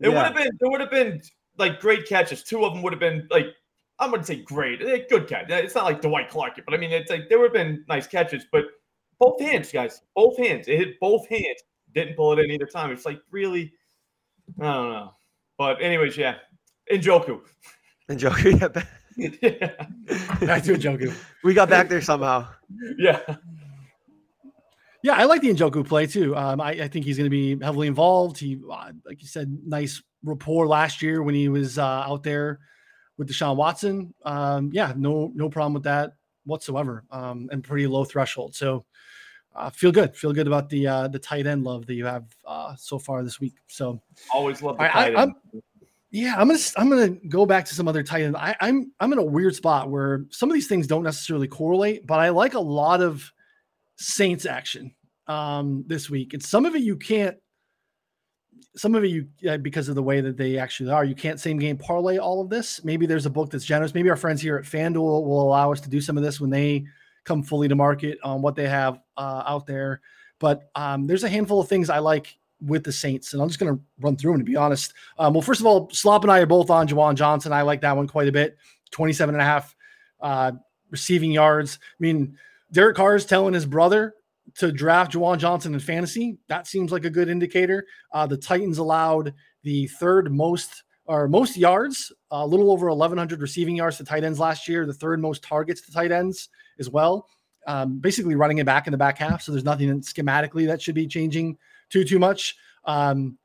[0.00, 0.08] It yeah.
[0.08, 1.20] would have been, it would have been
[1.58, 2.42] like great catches.
[2.42, 3.46] Two of them would have been like,
[3.98, 5.46] I'm going to say great, good catch.
[5.48, 8.06] It's not like Dwight Clark, but I mean, it's like there would have been nice
[8.06, 8.64] catches, but
[9.20, 10.66] both hands, guys, both hands.
[10.66, 11.62] It hit both hands.
[11.94, 12.90] Didn't pull it in either time.
[12.90, 13.72] It's like really,
[14.60, 15.14] I don't know.
[15.58, 16.36] But anyways, yeah,
[16.90, 17.40] Njoku.
[18.10, 18.68] Njoku, yeah.
[20.46, 21.14] Back to Njoku.
[21.44, 22.48] We got back there somehow.
[22.98, 23.20] Yeah.
[25.02, 26.34] Yeah, I like the Njoku play too.
[26.36, 28.38] Um, I, I, think he's going to be heavily involved.
[28.38, 32.60] He, uh, like you said, nice rapport last year when he was uh, out there
[33.22, 34.14] with Deshaun Watson.
[34.24, 37.04] Um, yeah, no, no problem with that whatsoever.
[37.10, 38.54] Um, and pretty low threshold.
[38.54, 38.84] So,
[39.54, 40.16] uh, feel good.
[40.16, 43.22] Feel good about the uh, the tight end love that you have uh, so far
[43.22, 43.54] this week.
[43.66, 44.00] So
[44.32, 45.34] always love the tight I, end.
[46.10, 48.36] Yeah, I'm gonna I'm gonna go back to some other tight end.
[48.36, 52.06] I, I'm I'm in a weird spot where some of these things don't necessarily correlate,
[52.06, 53.30] but I like a lot of
[53.96, 54.94] Saints action
[55.26, 57.36] um, this week, and some of it you can't.
[58.74, 59.26] Some of it you
[59.58, 62.48] because of the way that they actually are, you can't same game parlay all of
[62.48, 62.82] this.
[62.84, 63.94] Maybe there's a book that's generous.
[63.94, 66.50] Maybe our friends here at FanDuel will allow us to do some of this when
[66.50, 66.84] they
[67.24, 70.00] come fully to market on what they have uh, out there.
[70.38, 73.32] But um, there's a handful of things I like with the Saints.
[73.32, 74.94] And I'm just going to run through them to be honest.
[75.18, 77.52] Um, well, first of all, Slop and I are both on Juwan Johnson.
[77.52, 78.56] I like that one quite a bit.
[78.92, 79.74] 27 and a half
[80.20, 80.52] uh,
[80.90, 81.78] receiving yards.
[81.82, 82.36] I mean,
[82.70, 84.14] Derek Carr is telling his brother
[84.56, 86.38] to draft Juwan Johnson in fantasy.
[86.48, 87.86] That seems like a good indicator.
[88.12, 93.76] Uh, the Titans allowed the third most or most yards, a little over 1,100 receiving
[93.76, 94.86] yards to tight ends last year.
[94.86, 97.26] The third most targets to tight ends as well.
[97.66, 99.42] Um, basically running it back in the back half.
[99.42, 101.58] So there's nothing schematically that should be changing
[101.90, 102.56] too too much.
[102.84, 103.38] Um,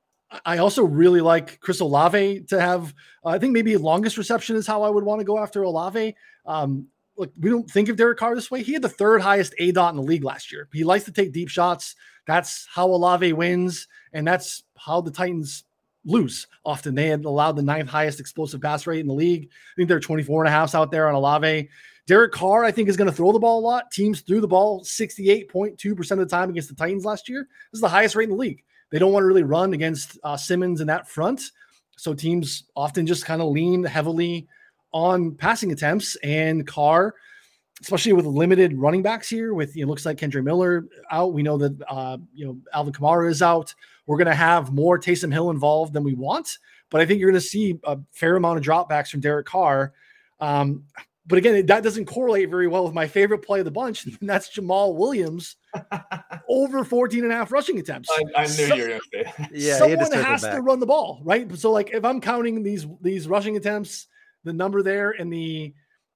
[0.46, 2.94] I also really like Chris Olave to have.
[3.24, 6.16] Uh, I think maybe longest reception is how I would want to go after Olave.
[6.46, 8.64] Um, look, we don't think of Derek Carr this way.
[8.64, 10.68] He had the third highest aDOT in the league last year.
[10.74, 11.96] He likes to take deep shots.
[12.26, 15.64] That's how Olave wins, and that's how the Titans
[16.06, 16.96] lose often.
[16.96, 19.50] They had allowed the ninth highest explosive pass rate in the league.
[19.52, 21.70] I think there are 24 and a half out there on Olave.
[22.06, 23.92] Derek Carr, I think, is going to throw the ball a lot.
[23.92, 27.48] Teams threw the ball 68.2% of the time against the Titans last year.
[27.72, 28.64] This is the highest rate in the league.
[28.92, 31.52] They don't want to really run against uh, Simmons in that front.
[31.98, 34.48] So teams often just kind of lean heavily
[34.92, 36.16] on passing attempts.
[36.18, 37.16] And Carr,
[37.82, 41.34] especially with limited running backs here, with it looks like Kendre Miller out.
[41.34, 43.74] We know that uh, you know Alvin Kamara is out.
[44.06, 46.58] We're going to have more Taysom Hill involved than we want,
[46.90, 49.94] but I think you're going to see a fair amount of dropbacks from Derek Carr.
[50.40, 50.84] Um,
[51.28, 54.30] but again, that doesn't correlate very well with my favorite play of the bunch, and
[54.30, 55.58] that's Jamaal Williams
[56.50, 58.10] over 14 and a half rushing attempts.
[58.12, 59.50] I, I knew so, you were going to say that.
[59.54, 60.56] Yeah, someone has back.
[60.56, 61.54] to run the ball, right?
[61.58, 64.08] So, like, if I'm counting these these rushing attempts,
[64.44, 65.74] the number there and the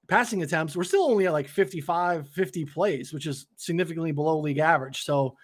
[0.08, 4.58] passing attempts, we're still only at like 55, 50 plays, which is significantly below league
[4.58, 5.04] average.
[5.04, 5.38] So,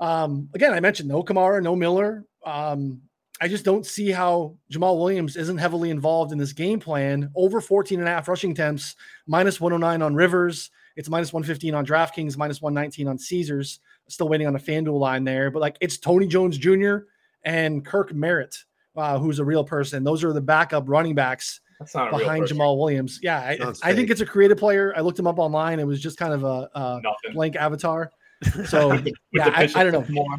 [0.00, 2.24] um, again, I mentioned no Kamara, no Miller.
[2.44, 3.02] Um,
[3.40, 7.30] I just don't see how Jamaal Williams isn't heavily involved in this game plan.
[7.34, 10.70] Over 14 and a half rushing attempts, minus 109 on Rivers.
[10.96, 13.80] It's minus 115 on DraftKings, minus 119 on Caesars.
[14.08, 15.50] Still waiting on a FanDuel line there.
[15.50, 16.96] But like it's Tony Jones Jr.
[17.44, 18.56] and Kirk Merritt,
[18.96, 20.02] uh, who's a real person.
[20.02, 23.18] Those are the backup running backs behind Jamaal Williams.
[23.22, 24.92] Yeah, I, I, think it's a creative player.
[24.96, 25.80] I looked him up online.
[25.80, 27.00] It was just kind of a, a
[27.32, 28.10] blank avatar.
[28.66, 28.94] So
[29.34, 30.06] yeah, I, I, don't know.
[30.08, 30.38] More.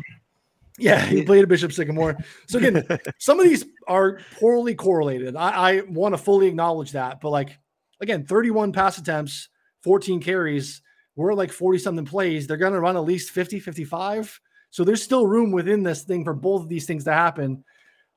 [0.80, 2.17] Yeah, he played a Bishop Sycamore.
[2.47, 2.84] So again,
[3.19, 5.36] some of these are poorly correlated.
[5.36, 7.21] I, I want to fully acknowledge that.
[7.21, 7.60] But like
[7.99, 9.49] again, 31 pass attempts,
[9.84, 10.82] 14 carries.
[11.15, 12.47] We're like 40 something plays.
[12.47, 14.39] They're going to run at least 50, 55.
[14.71, 17.63] So there's still room within this thing for both of these things to happen.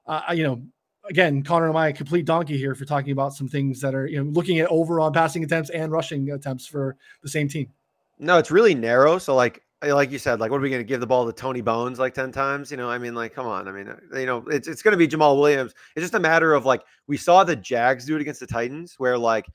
[0.06, 0.62] Uh, you know,
[1.08, 4.06] again, Connor and I, a complete donkey here for talking about some things that are,
[4.06, 7.68] you know, looking at over on passing attempts and rushing attempts for the same team.
[8.18, 9.18] No, it's really narrow.
[9.18, 11.32] So like like you said, like what are we going to give the ball to
[11.32, 12.70] Tony Bones like 10 times?
[12.70, 13.68] You know, I mean, like, come on.
[13.68, 15.74] I mean, uh, you know, it's, it's going to be Jamaal Williams.
[15.94, 18.94] It's just a matter of like, we saw the Jags do it against the Titans
[18.96, 19.46] where like,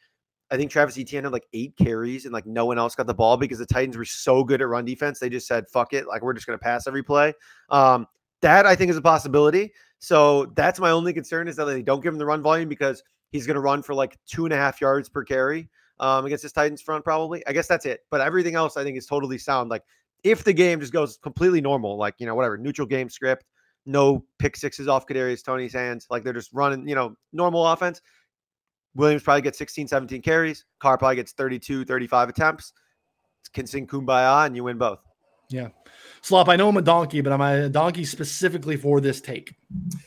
[0.52, 3.14] I think Travis Etienne had like eight carries and like no one else got the
[3.14, 5.20] ball because the Titans were so good at run defense.
[5.20, 6.08] They just said, fuck it.
[6.08, 7.34] Like, we're just going to pass every play.
[7.70, 8.08] Um,
[8.42, 9.74] that I think is a possibility.
[10.00, 13.04] So that's my only concern is that they don't give him the run volume because
[13.32, 16.44] he's going to run for like two and a half yards per carry um, against
[16.44, 17.46] this Titans front, probably.
[17.46, 18.02] I guess that's it.
[18.10, 19.70] But everything else I think is totally sound.
[19.70, 19.84] Like
[20.24, 23.46] if the game just goes completely normal, like you know, whatever, neutral game script,
[23.86, 28.02] no pick sixes off Kadarius Toney's hands, like they're just running, you know, normal offense.
[28.96, 30.66] Williams probably gets 16, 17 carries.
[30.80, 32.74] Carr probably gets 32, 35 attempts.
[33.54, 35.00] Can sing kumbaya and you win both.
[35.50, 35.70] Yeah.
[36.22, 39.56] Slop, I know I'm a donkey, but I'm a donkey specifically for this take.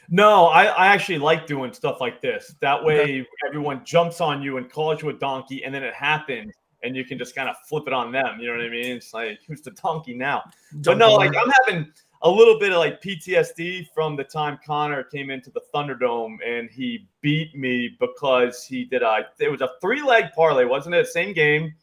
[0.08, 2.54] No, I, I actually like doing stuff like this.
[2.60, 3.26] That way okay.
[3.48, 6.52] everyone jumps on you and calls you a donkey, and then it happens
[6.82, 8.38] and you can just kind of flip it on them.
[8.40, 8.96] You know what I mean?
[8.96, 10.42] It's like who's the donkey now?
[10.72, 15.04] But no, like I'm having a little bit of like PTSD from the time Connor
[15.04, 19.70] came into the Thunderdome and he beat me because he did a it was a
[19.80, 21.06] three leg parlay, wasn't it?
[21.06, 21.74] Same game.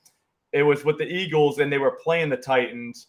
[0.52, 3.08] It was with the Eagles and they were playing the Titans.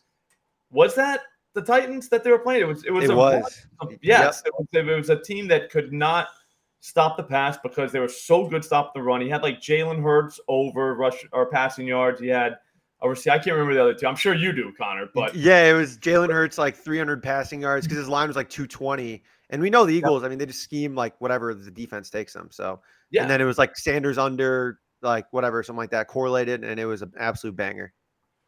[0.70, 1.20] Was that
[1.54, 2.62] the Titans that they were playing?
[2.62, 2.85] It was.
[2.85, 3.04] It was.
[3.04, 3.66] It a, was.
[4.02, 4.46] yes, yep.
[4.46, 6.28] it, was, it was a team that could not
[6.80, 9.20] stop the pass because they were so good stop the run.
[9.20, 12.20] He had like Jalen Hurts over rush or passing yards.
[12.20, 12.59] He had
[13.02, 14.06] oh, see I can't remember the other two.
[14.06, 15.09] I'm sure you do, Connor.
[15.14, 18.48] But yeah, it was Jalen Hurts like 300 passing yards because his line was like
[18.48, 19.22] 220.
[19.50, 20.22] And we know the Eagles.
[20.22, 22.48] I mean, they just scheme like whatever the defense takes them.
[22.50, 22.80] So
[23.11, 23.22] yeah.
[23.22, 26.85] And then it was like Sanders under like whatever something like that correlated, and it
[26.85, 27.92] was an absolute banger.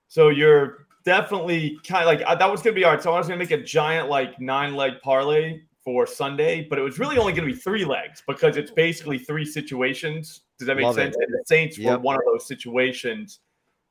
[0.08, 3.03] So you're definitely kind of like uh, that was gonna be all right.
[3.03, 6.83] So I was gonna make a giant like nine leg parlay for Sunday, but it
[6.83, 10.43] was really only going to be three legs because it's basically three situations.
[10.59, 11.17] Does that make Love sense?
[11.17, 11.25] It.
[11.27, 11.99] And the Saints yep.
[11.99, 13.41] were one of those situations.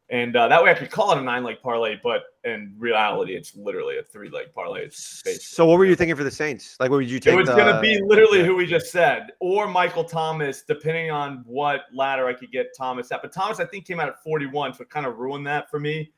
[0.09, 3.33] And uh, that way I could call it a nine leg parlay, but in reality,
[3.33, 4.89] it's literally a three leg parlay.
[4.89, 6.75] so, what were you thinking for the Saints?
[6.81, 7.33] Like, what would you take?
[7.33, 11.43] It was going to be literally who we just said, or Michael Thomas, depending on
[11.45, 13.21] what ladder I could get Thomas at.
[13.21, 15.79] But Thomas, I think, came out at 41, so it kind of ruined that for
[15.79, 16.11] me.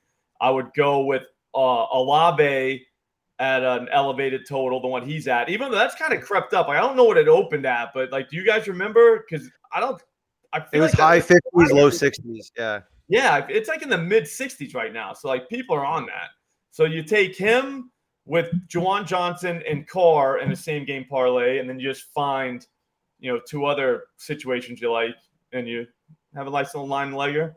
[0.43, 1.23] I would go with
[1.55, 2.85] uh, Olave
[3.39, 5.49] at an elevated total than what he's at.
[5.49, 6.67] Even though that's kind of crept up.
[6.67, 9.23] I don't know what it opened at, but like, do you guys remember?
[9.23, 10.01] Because I don't.
[10.51, 12.51] I feel it was like high fifties, low sixties.
[12.57, 12.81] Yeah.
[13.07, 15.13] Yeah, it's like in the mid sixties right now.
[15.13, 16.29] So like people are on that.
[16.71, 17.91] So you take him
[18.25, 22.65] with Juwan Johnson and Carr in the same game parlay, and then you just find,
[23.19, 25.15] you know, two other situations you like,
[25.53, 25.85] and you
[26.35, 27.55] have a nice little line legger.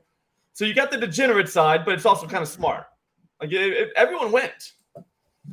[0.56, 2.86] So you got the degenerate side, but it's also kind of smart.
[3.42, 4.72] Like it, it, everyone went.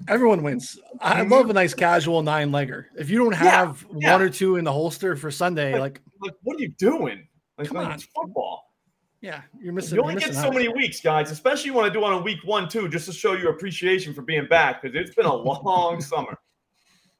[0.07, 0.79] Everyone wins.
[1.01, 1.33] I mm-hmm.
[1.33, 2.85] love a nice casual nine legger.
[2.97, 4.11] If you don't have yeah, yeah.
[4.13, 7.27] one or two in the holster for Sunday, like, like, like what are you doing?
[7.57, 7.91] Like, come on.
[7.91, 8.71] it's football.
[9.19, 9.97] Yeah, you're missing.
[9.97, 10.53] You only get so out.
[10.53, 11.31] many weeks, guys.
[11.31, 14.13] Especially you want to do on a week one too, just to show your appreciation
[14.13, 16.39] for being back because it's been a long summer.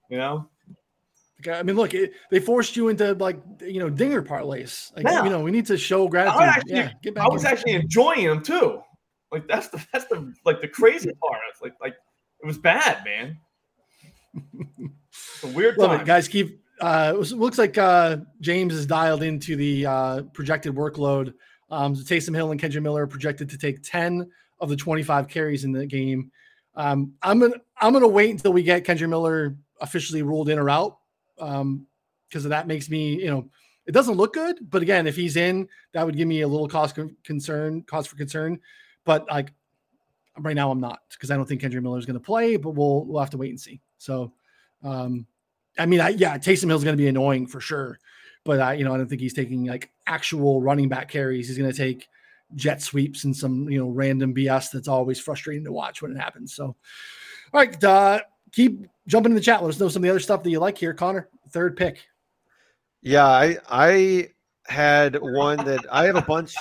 [0.10, 0.50] You know.
[1.48, 4.96] I mean, look, it, they forced you into like you know dinger parlays.
[4.96, 5.24] Like yeah.
[5.24, 6.42] you know, we need to show gratitude.
[6.42, 8.82] I, actually, yeah, get back I was actually enjoying them too.
[9.32, 11.42] Like that's the that's the like the crazy part.
[11.52, 11.96] It's like like
[12.42, 13.38] it was bad, man.
[15.10, 16.02] It's a weird Love time.
[16.02, 16.28] it, guys.
[16.28, 16.62] Keep.
[16.82, 21.34] Uh, it looks like uh, James is dialed into the uh, projected workload.
[21.70, 24.30] Um, so Taysom Hill and Kendre Miller are projected to take ten
[24.60, 26.32] of the twenty-five carries in the game.
[26.76, 30.70] Um, I'm gonna I'm gonna wait until we get Kendre Miller officially ruled in or
[30.70, 30.98] out,
[31.38, 33.50] because um, that makes me you know
[33.86, 34.70] it doesn't look good.
[34.70, 36.94] But again, if he's in, that would give me a little cause
[37.24, 38.60] concern, cause for concern.
[39.06, 39.52] But like
[40.40, 42.56] right now, I'm not because I don't think Kendre Miller is going to play.
[42.56, 43.82] But we'll we'll have to wait and see.
[43.98, 44.34] So,
[44.84, 45.26] um,
[45.78, 48.00] I mean, I, yeah, Taysom Hill is going to be annoying for sure.
[48.46, 51.48] But I, you know, I don't think he's taking like actual running back carries.
[51.48, 52.08] He's going to take
[52.56, 56.20] jet sweeps and some you know random BS that's always frustrating to watch when it
[56.20, 56.54] happens.
[56.54, 56.76] So, all
[57.54, 58.22] right, uh,
[58.54, 59.62] keep jumping in the chat.
[59.62, 61.28] Let us know some of the other stuff that you like here, Connor.
[61.52, 61.98] Third pick.
[63.02, 64.30] Yeah, I I
[64.66, 66.56] had one that I have a bunch.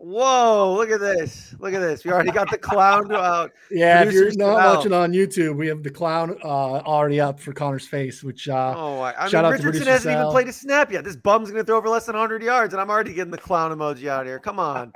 [0.00, 1.56] Whoa, look at this.
[1.58, 2.04] Look at this.
[2.04, 3.50] We already got the clown out.
[3.68, 7.52] Yeah, if you're not watching on YouTube, we have the clown uh, already up for
[7.52, 10.20] Connor's face, which uh oh, I, I shout mean, out Richardson to hasn't Sal.
[10.20, 11.02] even played a snap yet.
[11.02, 13.76] This bum's gonna throw for less than 100 yards, and I'm already getting the clown
[13.76, 14.38] emoji out here.
[14.38, 14.92] Come on.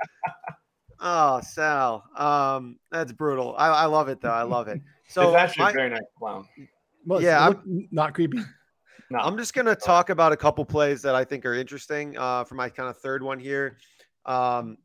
[1.01, 2.05] oh, Sal.
[2.15, 3.55] Um, that's brutal.
[3.57, 4.31] I, I love it though.
[4.31, 4.81] I love it.
[5.07, 6.47] So it's actually my, a very nice clown.
[7.05, 8.39] Well, yeah, I'm not creepy.
[9.09, 9.19] No.
[9.19, 12.55] I'm just gonna talk about a couple plays that I think are interesting uh, for
[12.55, 13.77] my kind of third one here.
[14.25, 14.77] Um,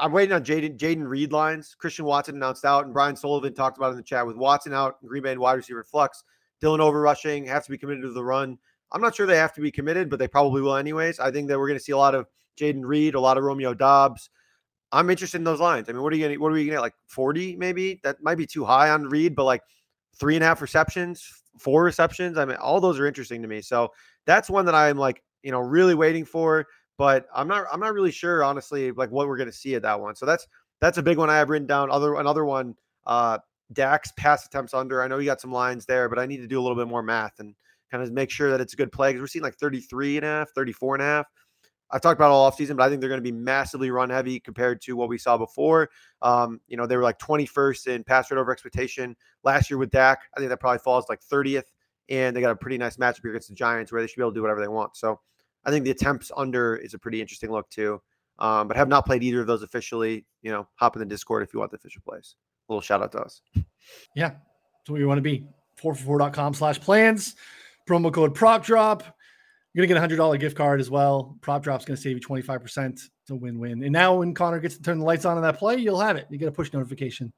[0.00, 1.74] I'm waiting on Jaden Jayden Reed lines.
[1.78, 5.04] Christian Watson announced out, and Brian Sullivan talked about in the chat with Watson out,
[5.04, 6.24] Green Bay wide receiver flux.
[6.62, 8.58] Dylan over rushing, have to be committed to the run.
[8.92, 11.18] I'm not sure they have to be committed, but they probably will anyways.
[11.18, 12.26] I think that we're going to see a lot of
[12.58, 14.30] Jayden Reed, a lot of Romeo Doubs.
[14.92, 15.88] I'm interested in those lines.
[15.88, 16.80] I mean, what are you to, what are we get?
[16.80, 18.00] Like 40 maybe?
[18.02, 19.62] That might be too high on Reed, but like
[20.14, 21.26] three and a half receptions,
[21.58, 22.36] four receptions.
[22.38, 23.62] I mean, all those are interesting to me.
[23.62, 23.92] So
[24.26, 26.66] that's one that I'm like, you know, really waiting for
[26.98, 30.00] but I'm not I'm not really sure honestly like what we're to see at that
[30.00, 30.14] one.
[30.14, 30.46] So that's
[30.80, 31.90] that's a big one I have written down.
[31.90, 32.76] Other another one
[33.06, 33.38] uh
[33.72, 35.02] Dak's pass attempts under.
[35.02, 36.88] I know you got some lines there, but I need to do a little bit
[36.88, 37.54] more math and
[37.90, 40.26] kind of make sure that it's a good play because we're seeing like 33 and
[40.26, 41.26] a half, 34 and a half.
[41.92, 44.40] I've talked about all offseason, but I think they're going to be massively run heavy
[44.40, 45.90] compared to what we saw before.
[46.22, 49.90] Um, you know, they were like 21st in pass rate over expectation last year with
[49.90, 50.22] Dak.
[50.34, 51.66] I think that probably falls like 30th,
[52.08, 54.22] and they got a pretty nice matchup here against the Giants where they should be
[54.22, 54.96] able to do whatever they want.
[54.96, 55.20] So
[55.64, 58.00] I think the attempts under is a pretty interesting look too.
[58.38, 60.24] Um, but have not played either of those officially.
[60.40, 62.36] You know, hop in the Discord if you want the official plays.
[62.68, 63.42] A little shout out to us.
[64.16, 65.44] Yeah, that's what you want to be.
[65.80, 67.36] 4for4.com slash plans.
[67.86, 69.04] Promo code prop drop.
[69.74, 71.36] You're gonna get a hundred dollar gift card as well.
[71.40, 72.92] Prop drop's gonna save you 25%.
[72.92, 73.82] It's a win-win.
[73.82, 76.16] And now when Connor gets to turn the lights on in that play, you'll have
[76.16, 76.26] it.
[76.30, 77.32] You get a push notification.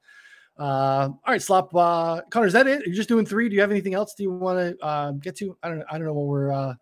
[0.58, 1.74] Uh, all right, Slop.
[1.74, 2.86] Uh, Connor, is that it?
[2.86, 3.48] You're just doing three.
[3.48, 4.14] Do you have anything else?
[4.14, 5.56] Do you want to uh, get to?
[5.62, 5.82] I don't.
[5.90, 6.74] I don't know what we're uh,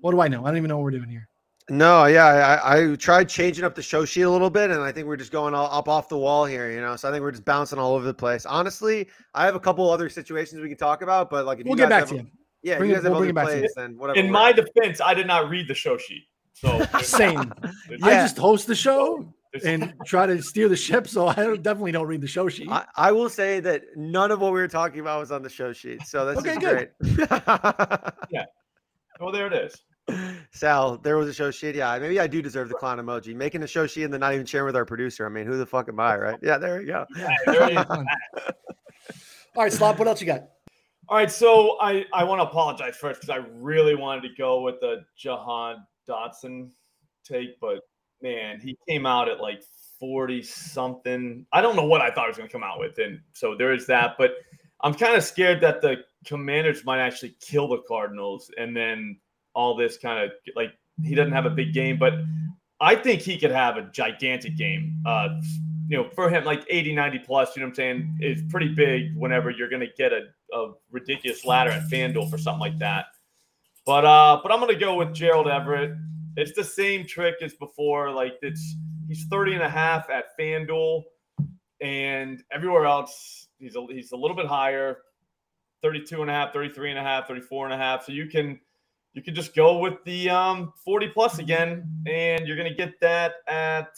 [0.00, 0.44] what do I know?
[0.44, 1.28] I don't even know what we're doing here.
[1.70, 4.90] No, yeah, I, I, tried changing up the show sheet a little bit, and I
[4.90, 6.96] think we're just going all up off the wall here, you know.
[6.96, 8.46] So I think we're just bouncing all over the place.
[8.46, 11.72] Honestly, I have a couple other situations we can talk about, but like if we'll
[11.72, 12.26] you get back have, to you.
[12.62, 14.18] Yeah, bring you guys it, have we'll other plays, then whatever.
[14.18, 17.52] In my defense, I did not read the show sheet, so same.
[17.88, 17.96] yeah.
[18.02, 19.32] I just host the show
[19.64, 22.68] and try to steer the ship, so I definitely don't read the show sheet.
[22.68, 25.50] I, I, will say that none of what we were talking about was on the
[25.50, 26.90] show sheet, so that's okay, good.
[27.00, 27.28] great.
[28.30, 28.44] yeah.
[29.20, 29.82] Well, there it is.
[30.52, 31.74] Sal, there was a show sheet.
[31.74, 33.34] Yeah, maybe I do deserve the clown emoji.
[33.34, 35.26] Making a show sheet and then not even sharing with our producer.
[35.26, 36.38] I mean, who the fuck am I, right?
[36.42, 37.04] Yeah, there you go.
[37.16, 37.84] Yeah,
[39.56, 40.44] All right, Slop, what else you got?
[41.10, 44.60] All right, so I, I want to apologize first because I really wanted to go
[44.60, 46.70] with the Jahan Dotson
[47.24, 47.80] take, but
[48.20, 49.62] man, he came out at like
[49.98, 51.46] 40 something.
[51.50, 52.98] I don't know what I thought he was going to come out with.
[52.98, 54.16] And so there is that.
[54.18, 54.32] But
[54.82, 59.18] I'm kind of scared that the commanders might actually kill the Cardinals and then
[59.54, 62.12] all this kind of like he doesn't have a big game, but
[62.80, 65.02] I think he could have a gigantic game.
[65.06, 65.40] Uh,
[65.88, 68.68] you know, for him, like 80, 90 plus, you know what I'm saying, is pretty
[68.68, 72.78] big whenever you're going to get a, a ridiculous ladder at FanDuel for something like
[72.78, 73.06] that.
[73.86, 75.96] But uh, but I'm going to go with Gerald Everett.
[76.36, 78.12] It's the same trick as before.
[78.12, 78.76] Like it's
[79.08, 81.04] he's 30 and a half at FanDuel
[81.80, 84.98] and everywhere else he's a, he's a little bit higher
[85.82, 88.58] 32 and a half 33 and a half 34 and a half so you can
[89.18, 93.00] you can just go with the um, 40 plus again, and you're going to get
[93.00, 93.88] that at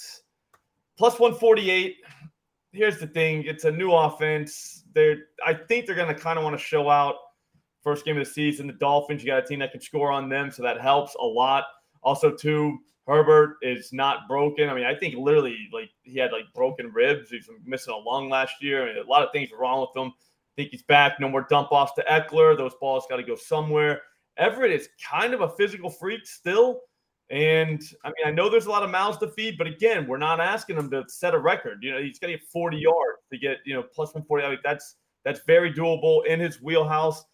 [1.00, 1.96] plus 148.
[2.72, 4.84] Here's the thing it's a new offense.
[4.94, 7.14] They're, I think they're going to kind of want to show out
[7.82, 8.66] first game of the season.
[8.66, 11.24] The Dolphins, you got a team that can score on them, so that helps a
[11.24, 11.64] lot.
[12.02, 12.76] Also, too,
[13.06, 14.68] Herbert is not broken.
[14.68, 17.30] I mean, I think literally like he had like broken ribs.
[17.30, 18.82] He's missing a lung last year.
[18.82, 20.12] I mean, a lot of things wrong with him.
[20.12, 21.18] I think he's back.
[21.18, 22.58] No more dump offs to Ekeler.
[22.58, 24.02] Those balls got to go somewhere.
[24.36, 26.82] Everett is kind of a physical freak still.
[27.30, 30.18] And I mean, I know there's a lot of mouths to feed, but again, we're
[30.18, 31.78] not asking him to set a record.
[31.80, 34.44] You know, he's got to get 40 yards to get, you know, plus 140.
[34.44, 37.24] I mean, that's that's very doable in his wheelhouse.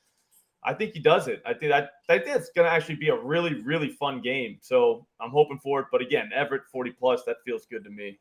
[0.64, 1.42] I think he does it.
[1.47, 4.59] I think that I think it's going to actually be a really, really fun game.
[4.61, 5.86] So I'm hoping for it.
[5.90, 8.18] But again, Everett 40 plus, that feels good to me.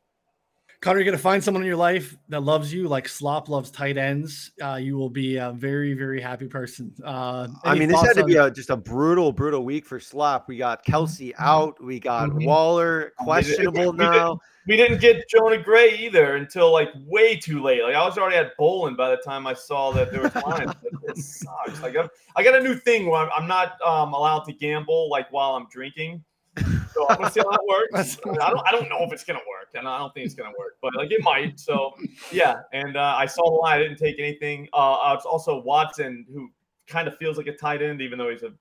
[0.86, 3.96] Connor, you're gonna find someone in your life that loves you, like Slop loves tight
[3.98, 4.52] ends.
[4.62, 6.94] Uh, you will be a very, very happy person.
[7.04, 9.98] Uh, I mean, this thoughts had to be a, just a brutal, brutal week for
[9.98, 10.46] Slop.
[10.46, 11.82] We got Kelce out.
[11.82, 12.46] We got Mhm.
[12.46, 14.38] Waller questionable we did- now.
[14.68, 17.82] We didn't get Noah Gray either until like way too late.
[17.82, 20.72] Like I was already at bowling by the time I saw that there was lines.
[21.08, 21.82] it sucks.
[21.82, 25.10] Like I'm, I got a new thing where I'm, I'm not um, allowed to gamble
[25.10, 26.22] like while I'm drinking.
[26.94, 28.18] So I'm gonna see how that works.
[28.40, 30.54] I don't I don't know if it's gonna work, and I don't think it's gonna
[30.58, 31.58] work, but like it might.
[31.60, 31.94] So
[32.32, 33.76] yeah, and uh, I saw the line.
[33.76, 34.68] I didn't take anything.
[34.72, 36.50] Uh, it's also Watson who
[36.86, 38.52] kind of feels like a tight end, even though he's a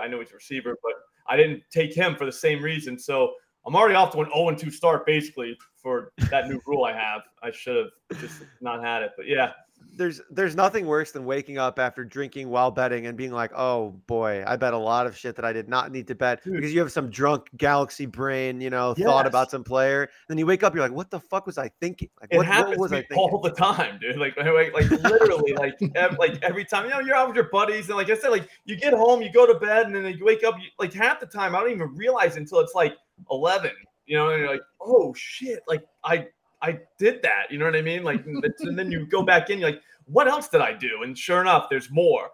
[0.00, 0.92] I know he's a receiver, but
[1.26, 2.98] I didn't take him for the same reason.
[2.98, 3.34] So
[3.66, 7.22] I'm already off to an 0 2 start basically for that new rule I have.
[7.42, 9.52] I should have just not had it, but yeah,
[9.96, 13.90] There's there's nothing worse than waking up after drinking while betting and being like, oh
[14.06, 16.54] boy, I bet a lot of shit that I did not need to bet Dude.
[16.54, 20.08] because you have some drunk galaxy brain, you know, thought about some player.
[20.28, 22.08] Then you wake up, you're like, what the fuck was I thinking?
[22.20, 24.14] Like, it what, what was I all the time, dude.
[24.24, 27.50] Like, like, like literally, like, ev- like every time, you know, you're out with your
[27.50, 30.16] buddies, and like I said, like you get home, you go to bed, and then
[30.16, 30.56] you wake up.
[30.58, 32.94] You, like half the time, I don't even realize until it's like
[33.30, 33.72] eleven.
[34.06, 36.28] You know, and you're like, oh shit, like I
[36.64, 37.50] I did that.
[37.50, 38.02] You know what I mean?
[38.02, 41.02] Like, and then you go back in, you're like, what else did I do?
[41.02, 42.30] And sure enough, there's more.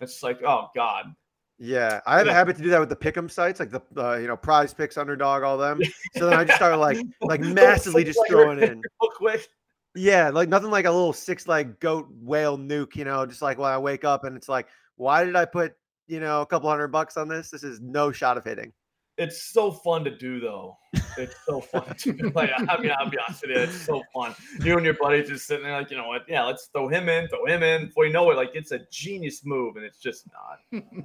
[0.00, 1.14] It's like, oh god.
[1.58, 4.16] Yeah, I have a habit to do that with the pick'em sites, like the uh,
[4.16, 5.80] you know prize picks, underdog, all them.
[6.16, 8.82] So then I just start like like massively just throwing in.
[9.02, 9.46] real quick.
[9.94, 13.58] Yeah, like nothing like a little six leg goat whale nuke, you know, just like
[13.58, 15.74] when I wake up and it's like, why did I put,
[16.06, 17.50] you know, a couple hundred bucks on this?
[17.50, 18.72] This is no shot of hitting.
[19.20, 20.78] It's so fun to do, though.
[21.18, 22.30] It's so fun to do.
[22.34, 24.34] Like, I mean, I'll be honest with you, it's so fun.
[24.64, 26.22] You and your buddy just sitting there, like, you know what?
[26.26, 27.86] Yeah, let's throw him in, throw him in.
[27.88, 30.82] Before you know it, like, it's a genius move, and it's just not.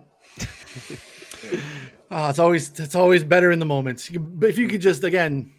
[2.12, 4.10] Ah, it's always it's always better in the moment.
[4.14, 5.52] But if you could just again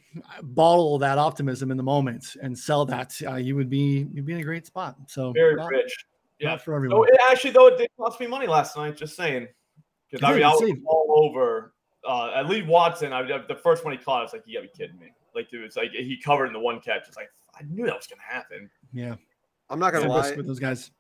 [0.42, 4.32] bottle that optimism in the moment and sell that, uh, you would be you'd be
[4.32, 4.96] in a great spot.
[5.06, 5.94] So Very not, rich.
[6.38, 6.50] Yeah.
[6.50, 7.08] not for So everyone.
[7.08, 8.96] it actually, though, it did cost me money last night.
[8.96, 9.48] Just saying,
[10.10, 11.74] because I mean, I was all over.
[12.06, 14.68] Uh, at Lee Watson, I, the first one he caught, I was like, "You gotta
[14.72, 17.08] be kidding me!" Like, dude, it's like he covered in the one catch.
[17.08, 18.70] It's like I knew that was gonna happen.
[18.92, 19.14] yeah,
[19.70, 20.34] I'm not gonna Same lie.
[20.36, 20.90] with those guys.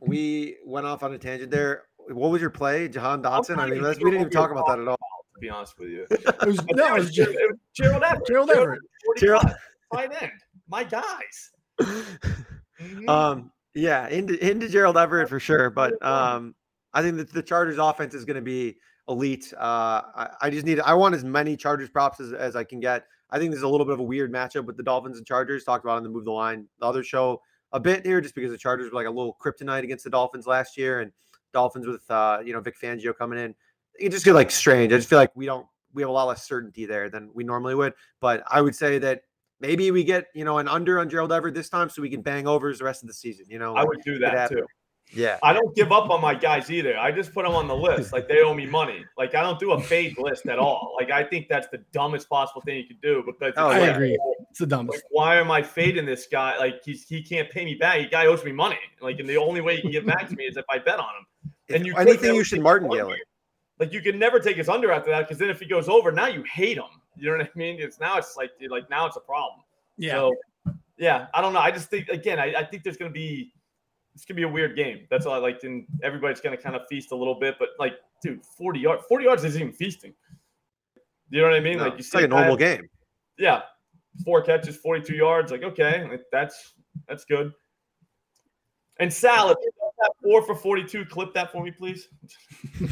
[0.00, 1.84] We went off on a tangent there.
[2.08, 3.56] What was your play, Jahan Dotson?
[3.58, 4.96] I mean, even that's, we didn't even talk about that at all.
[4.96, 8.26] To be honest with you, It was, no, it was it just, was Gerald Everett.
[8.26, 8.80] Gerald Everett.
[9.18, 9.50] Gerald-
[9.94, 10.32] tight end.
[10.68, 11.50] My guys.
[11.80, 12.18] Mhm.
[13.08, 15.70] Um, yeah, into into Gerald Everett for sure.
[15.70, 16.54] But um,
[16.92, 18.76] I think that the Chargers offense is going to be
[19.08, 19.52] elite.
[19.56, 22.80] Uh, I, I just need I want as many Chargers props as, as I can
[22.80, 23.06] get.
[23.30, 25.64] I think there's a little bit of a weird matchup with the Dolphins and Chargers.
[25.64, 27.40] Talked about on the move the line the other show
[27.72, 30.46] a bit here, just because the Chargers were like a little kryptonite against the Dolphins
[30.46, 31.12] last year, and
[31.52, 33.54] Dolphins with uh, you know Vic Fangio coming in.
[33.98, 34.92] It just get like strange.
[34.92, 37.44] I just feel like we don't we have a lot less certainty there than we
[37.44, 37.94] normally would.
[38.20, 39.22] But I would say that
[39.60, 42.22] maybe we get you know an under on Gerald Everett this time, so we can
[42.22, 43.46] bang overs the rest of the season.
[43.48, 44.66] You know, I would do that too.
[45.12, 45.38] Yeah.
[45.42, 46.96] I don't give up on my guys either.
[46.98, 48.12] I just put them on the list.
[48.12, 49.04] Like they owe me money.
[49.16, 50.94] Like I don't do a fade list at all.
[50.98, 53.94] Like I think that's the dumbest possible thing you could do because Oh, I yeah.
[53.94, 54.18] agree.
[54.50, 54.96] It's the dumbest.
[54.96, 56.58] Like, why am I fading this guy?
[56.58, 57.98] Like he's he can't pay me back.
[58.00, 58.78] The guy owes me money.
[59.00, 60.98] Like and the only way he can get back to me is if I bet
[60.98, 61.52] on him.
[61.68, 63.20] If And you anything, you should take martingale it.
[63.78, 66.10] Like you can never take his under after that because then if he goes over,
[66.10, 66.84] now you hate him.
[67.16, 67.76] You know what I mean?
[67.80, 69.60] It's now it's like like now it's a problem.
[69.98, 70.34] Yeah, So,
[70.98, 71.60] yeah, I don't know.
[71.60, 73.52] I just think again, I, I think there's gonna be
[74.16, 75.06] it's gonna be a weird game.
[75.10, 75.62] That's all I like.
[75.62, 79.24] And everybody's gonna kind of feast a little bit, but like, dude, 40 yards, 40
[79.26, 80.14] yards isn't even feasting.
[81.28, 81.76] You know what I mean?
[81.76, 82.88] No, like you it's like a normal back- game.
[83.38, 83.60] Yeah,
[84.24, 85.52] four catches, 42 yards.
[85.52, 86.72] Like, okay, like, that's
[87.06, 87.52] that's good.
[89.00, 92.08] And Sal, if you got that four for 42, clip that for me, please.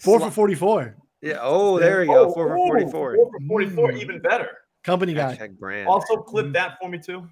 [0.00, 0.96] four Sli- for forty-four.
[1.22, 1.38] Yeah.
[1.40, 2.32] Oh, there we go.
[2.32, 3.14] Four for oh, forty-four.
[3.14, 4.00] Four for 44, Mm.
[4.00, 4.48] even better.
[4.82, 5.36] Company guy.
[5.36, 5.86] Hashtag brand.
[5.86, 7.28] Also, clip that for me too.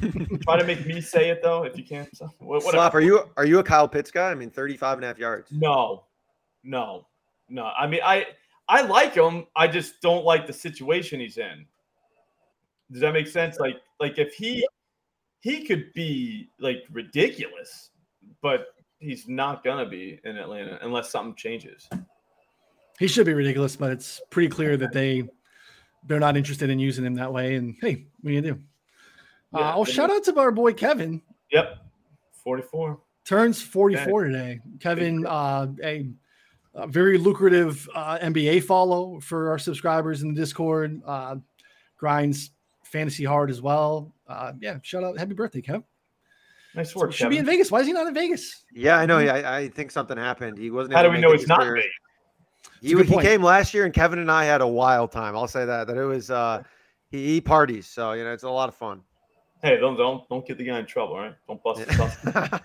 [0.42, 2.08] Try to make me say it though, if you can.
[2.14, 2.70] So, wha- whatever.
[2.72, 4.30] Slop, are you are you a Kyle Pitts guy?
[4.30, 5.50] I mean, 35 and a half yards.
[5.52, 6.04] No,
[6.64, 7.06] no,
[7.48, 7.66] no.
[7.78, 8.26] I mean, I
[8.68, 9.46] I like him.
[9.54, 11.66] I just don't like the situation he's in.
[12.90, 13.58] Does that make sense?
[13.58, 14.66] Like, like if he
[15.40, 17.90] he could be like ridiculous,
[18.42, 18.68] but
[18.98, 21.88] he's not gonna be in Atlanta unless something changes.
[22.98, 25.24] He should be ridiculous, but it's pretty clear that they
[26.06, 27.56] they're not interested in using him that way.
[27.56, 28.58] And hey, what do you do?
[29.52, 31.22] Yeah, uh, oh, shout out to our boy Kevin.
[31.52, 31.78] Yep,
[32.32, 33.00] forty-four.
[33.24, 34.60] turns 44 today.
[34.80, 36.08] Kevin, uh, a,
[36.74, 41.00] a very lucrative uh, NBA follow for our subscribers in the Discord.
[41.06, 41.36] Uh,
[41.96, 42.50] grinds
[42.84, 44.12] fantasy hard as well.
[44.28, 45.18] Uh, yeah, shout out.
[45.18, 45.84] Happy birthday, Kevin.
[46.74, 47.70] Nice So work, should be in Vegas.
[47.70, 48.64] Why is he not in Vegas?
[48.72, 49.18] Yeah, I know.
[49.18, 50.58] I, I think something happened.
[50.58, 50.94] He wasn't.
[50.94, 51.76] How do we know make it it's not year.
[51.76, 51.90] Vegas?
[52.82, 55.10] He, It's a good he came last year, and Kevin and I had a wild
[55.10, 55.34] time.
[55.34, 55.86] I'll say that.
[55.86, 56.30] That it was.
[56.30, 56.62] uh
[57.08, 59.00] he, he parties, so you know it's a lot of fun.
[59.66, 61.34] Hey, don't don't don't get the guy in trouble, right?
[61.48, 62.08] Don't bust his Yeah.
[62.08, 62.62] stuff.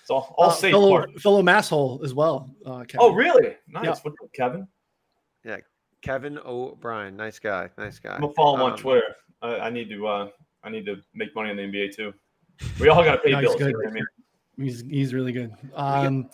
[0.00, 0.70] It's all, all Uh, safe.
[0.72, 1.20] fellow, part.
[1.20, 2.54] fellow masshole as well.
[2.64, 3.00] Uh, Kevin.
[3.00, 3.56] Oh, really?
[3.68, 3.84] Nice.
[3.84, 3.90] Yeah.
[3.90, 4.66] What's up, Kevin?
[5.44, 5.58] Yeah,
[6.00, 8.14] Kevin O'Brien, nice guy, nice guy.
[8.14, 9.14] I'm gonna follow him on Um, Twitter.
[9.42, 10.06] I, I need to.
[10.06, 10.28] uh
[10.64, 12.14] I need to make money in the NBA too.
[12.80, 13.66] We all got to pay No, he's good.
[13.66, 14.06] You know what I mean?
[14.58, 15.52] He's he's really good.
[15.74, 16.30] Um,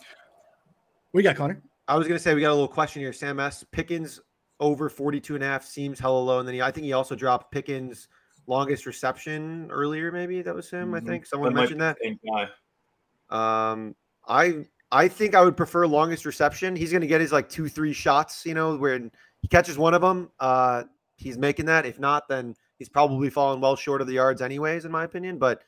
[1.11, 1.61] we got Connor.
[1.89, 3.11] I was gonna say we got a little question here.
[3.11, 3.65] Sam S.
[3.71, 4.21] Pickens
[4.61, 7.15] over 42 and a half seems hella low, and then he, I think he also
[7.15, 8.07] dropped Pickens
[8.47, 10.11] longest reception earlier.
[10.11, 10.91] Maybe that was him.
[10.91, 10.97] Mhm.
[10.97, 11.97] I think someone That mentioned that.
[13.29, 13.95] Um,
[14.27, 16.75] I I think I would prefer longest reception.
[16.75, 18.45] He's going to get his like two three shots.
[18.45, 18.99] You know, where
[19.41, 20.83] he catches one of them, uh,
[21.17, 21.85] he's making that.
[21.85, 25.37] If not, then he's probably falling well short of the yards, anyways, in my opinion.
[25.39, 25.63] But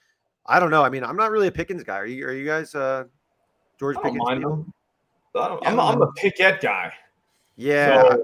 [0.46, 0.84] I don't know.
[0.84, 1.98] I mean, I'm not really a Pickens guy.
[1.98, 2.26] Are you?
[2.28, 2.76] Are you guys?
[2.76, 3.06] Uh,
[3.80, 4.18] George Pickens?
[4.24, 4.54] mind people?
[4.54, 4.74] him.
[5.36, 6.94] I don't, I'm, I'm a Pickett guy.
[7.58, 8.16] Yeah.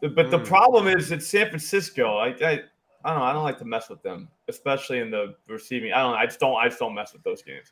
[0.00, 0.46] So, but the Mm.
[0.46, 2.16] problem is it's San Francisco.
[2.18, 2.60] I, I
[3.06, 3.24] I don't know.
[3.24, 5.92] I don't like to mess with them, especially in the receiving.
[5.92, 6.14] I don't.
[6.14, 6.56] I just don't.
[6.56, 7.70] I just don't mess with those games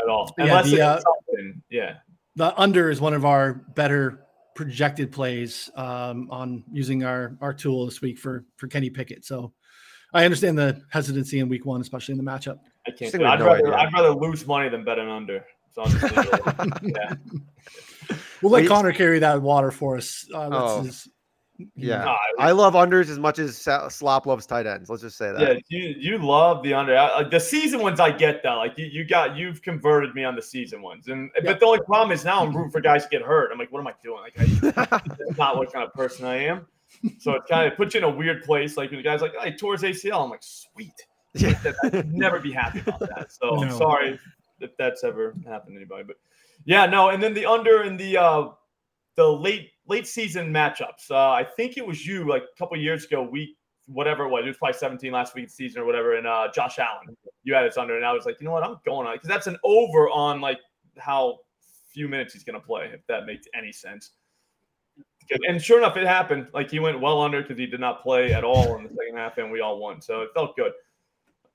[0.00, 0.34] at all.
[0.38, 1.62] Yeah, Unless the, it's something.
[1.70, 1.96] Yeah.
[2.36, 4.22] The under is one of our better
[4.54, 9.24] projected plays um, on using our our tool this week for for Kenny Pickett.
[9.24, 9.52] So
[10.14, 12.58] I understand the hesitancy in week one, especially in the matchup.
[12.86, 13.08] I can't.
[13.10, 13.28] Still Do it.
[13.28, 13.74] have I'd no rather.
[13.74, 13.88] idea.
[13.88, 15.44] I'd rather lose money than bet an under.
[15.74, 16.72] So I'm just leave it alone.
[16.82, 17.14] yeah.
[18.42, 18.68] We'll let Wait.
[18.68, 20.26] Connor carry that water for us.
[20.32, 20.82] Uh, that's Oh.
[20.82, 21.08] his-
[21.74, 22.04] Yeah.
[22.04, 24.90] Nah, I love unders as much as Slop loves tight ends.
[24.90, 25.40] Let's just say that.
[25.40, 26.96] Yeah, you you love the under.
[26.96, 28.52] I- Like the season ones, I get that.
[28.54, 31.52] Like you, you got you've converted me on the season ones, and Yeah.
[31.52, 33.50] but the only problem is now I'm rooting for guys to get hurt.
[33.52, 34.20] I'm like, what am I doing?
[34.20, 36.66] Like, I, that's not what kind of person I am.
[37.18, 38.76] So it kind of puts you in a weird place.
[38.76, 40.22] Like when the guy's like, I tore his ACL.
[40.24, 40.94] I'm like, sweet.
[41.34, 41.58] Yeah.
[41.84, 43.26] I'd never be happy about that.
[43.40, 44.18] So I'm sorry
[44.60, 46.04] if that's ever happened to anybody.
[46.04, 46.16] But
[46.64, 47.10] yeah, no.
[47.10, 48.48] And then the under and the uh
[49.16, 51.10] the late late season matchups.
[51.10, 53.56] Uh, I think it was you like a couple years ago, week
[53.86, 54.44] whatever it was.
[54.44, 56.16] It was probably 17 last week season or whatever.
[56.16, 58.64] And uh, Josh Allen, you had it under, and I was like, you know what,
[58.64, 60.58] I'm going on because that's an over on like
[60.98, 61.38] how
[61.92, 64.12] few minutes he's going to play, if that makes any sense.
[65.48, 66.46] And sure enough, it happened.
[66.54, 69.16] Like he went well under because he did not play at all in the second
[69.16, 70.00] half, and we all won.
[70.00, 70.72] So it felt good.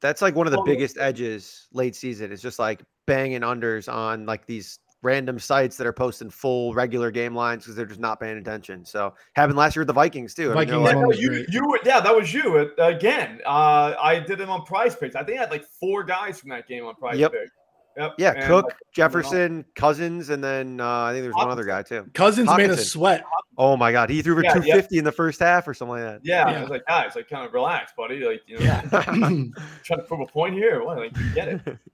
[0.02, 2.32] That's like one of the Oh, biggest edges late season.
[2.32, 7.12] It's just like banging unders on like these random sites that are posting full regular
[7.12, 8.86] game lines because they're just not paying attention.
[8.86, 10.52] So happened last year with the Vikings too.
[10.52, 13.42] I mean, they're Vikings no, you, you were, yeah, that was you again.
[13.46, 15.16] Uh, I did them on Prize Picks.
[15.16, 17.32] I think I had like four guys from that game on Prize Yep.
[17.32, 17.52] Picks.
[17.98, 18.14] Yep.
[18.20, 22.10] yeah, and, Cook, Jefferson, Cousins, and then uh, I think there's one other guy too.
[22.14, 23.22] Cousins made us sweat.
[23.58, 24.62] Oh my god, he threw for Yeah, yeah.
[24.62, 26.22] 250 in the first half or something like that.
[26.24, 26.58] Yeah, Yeah.
[26.58, 28.24] I was like, guys, like kind of relax, buddy.
[28.24, 28.82] Like, you know, Yeah.
[28.90, 29.54] trying
[29.90, 30.84] to prove a point here.
[30.84, 30.98] What?
[31.00, 31.62] Like, you get it.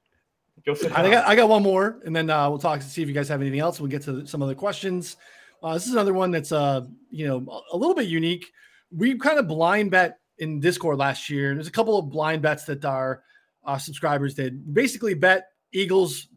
[0.67, 3.01] Go sit I got, I got one more, and then uh, we'll talk to see
[3.01, 3.79] if you guys have anything else.
[3.79, 5.15] We'll get to some other questions.
[5.63, 8.45] Uh, this is another one that's uh, you know a little bit unique.
[8.91, 11.53] We kind of blind bet in Discord last year.
[11.53, 13.23] There's a couple of blind bets that our
[13.65, 14.73] uh, subscribers did.
[14.73, 16.27] Basically, bet Eagles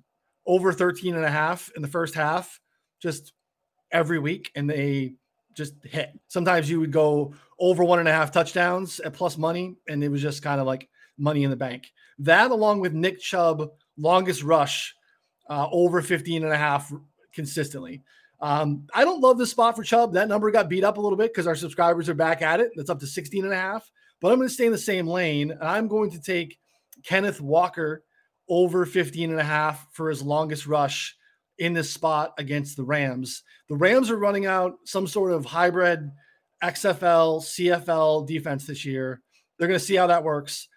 [0.46, 2.60] over 13 and a half in the first half,
[3.02, 3.32] just
[3.90, 5.14] every week, and they
[5.56, 6.12] just hit.
[6.28, 10.08] Sometimes you would go over one and a half touchdowns at plus money, and it
[10.08, 11.90] was just kind of like money in the bank.
[12.20, 13.70] That, along with Nick Chubb
[14.00, 14.94] longest rush
[15.48, 16.92] uh, over 15 and a half
[17.34, 18.02] consistently.
[18.40, 20.14] Um, I don't love this spot for Chubb.
[20.14, 22.70] That number got beat up a little bit because our subscribers are back at it.
[22.74, 23.90] That's up to 16 and a half.
[24.20, 25.50] But I'm going to stay in the same lane.
[25.50, 26.58] And I'm going to take
[27.04, 28.04] Kenneth Walker
[28.48, 31.16] over 15 and a half for his longest rush
[31.58, 33.42] in this spot against the Rams.
[33.68, 36.10] The Rams are running out some sort of hybrid
[36.62, 39.20] XFL, CFL defense this year.
[39.58, 40.68] They're going to see how that works.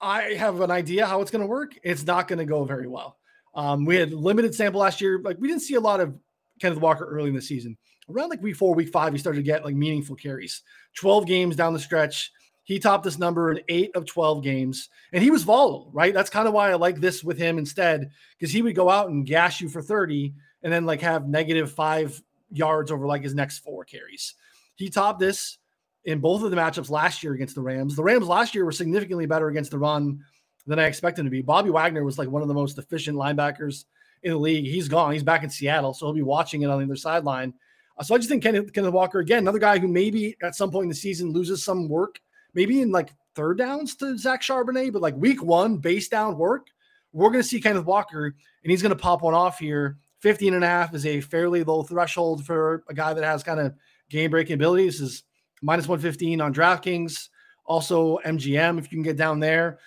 [0.00, 1.78] I have an idea how it's going to work.
[1.82, 3.18] It's not going to go very well.
[3.54, 5.20] Um, we had limited sample last year.
[5.22, 6.18] Like we didn't see a lot of
[6.60, 7.76] Kenneth Walker early in the season.
[8.08, 10.62] Around like week four, week five, he started to get like meaningful carries.
[10.96, 12.30] 12 games down the stretch.
[12.64, 16.12] He topped this number in eight of 12 games, and he was volatile, right?
[16.12, 19.08] That's kind of why I like this with him instead, because he would go out
[19.08, 20.34] and gash you for 30
[20.64, 22.20] and then like have negative five
[22.50, 24.34] yards over like his next four carries.
[24.74, 25.58] He topped this
[26.06, 27.96] in both of the matchups last year against the Rams.
[27.96, 30.20] The Rams last year were significantly better against the run
[30.66, 31.42] than I expected him to be.
[31.42, 33.84] Bobby Wagner was like one of the most efficient linebackers
[34.22, 34.64] in the league.
[34.64, 35.12] He's gone.
[35.12, 37.52] He's back in Seattle, so he'll be watching it on the other sideline.
[37.98, 40.70] Uh, so I just think Kenneth, Kenneth Walker again, another guy who maybe at some
[40.70, 42.20] point in the season loses some work,
[42.54, 46.68] maybe in like third downs to Zach Charbonnet, but like week one base down work,
[47.12, 49.98] we're going to see Kenneth Walker, and he's going to pop one off here.
[50.20, 53.60] 15 and a half is a fairly low threshold for a guy that has kind
[53.60, 53.74] of
[54.08, 55.00] game breaking abilities.
[55.00, 55.22] Is
[55.62, 57.28] minus 115 on DraftKings,
[57.64, 59.78] also MGM if you can get down there.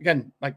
[0.00, 0.56] Again, like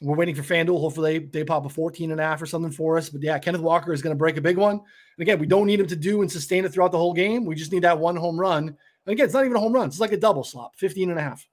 [0.00, 0.80] we're waiting for FanDuel.
[0.80, 3.08] Hopefully they, they pop a 14 and a half or something for us.
[3.08, 4.74] But yeah, Kenneth Walker is going to break a big one.
[4.74, 7.44] And again, we don't need him to do and sustain it throughout the whole game.
[7.44, 8.68] We just need that one home run.
[9.06, 9.86] And again, it's not even a home run.
[9.86, 11.46] It's like a double slop, 15 and a half.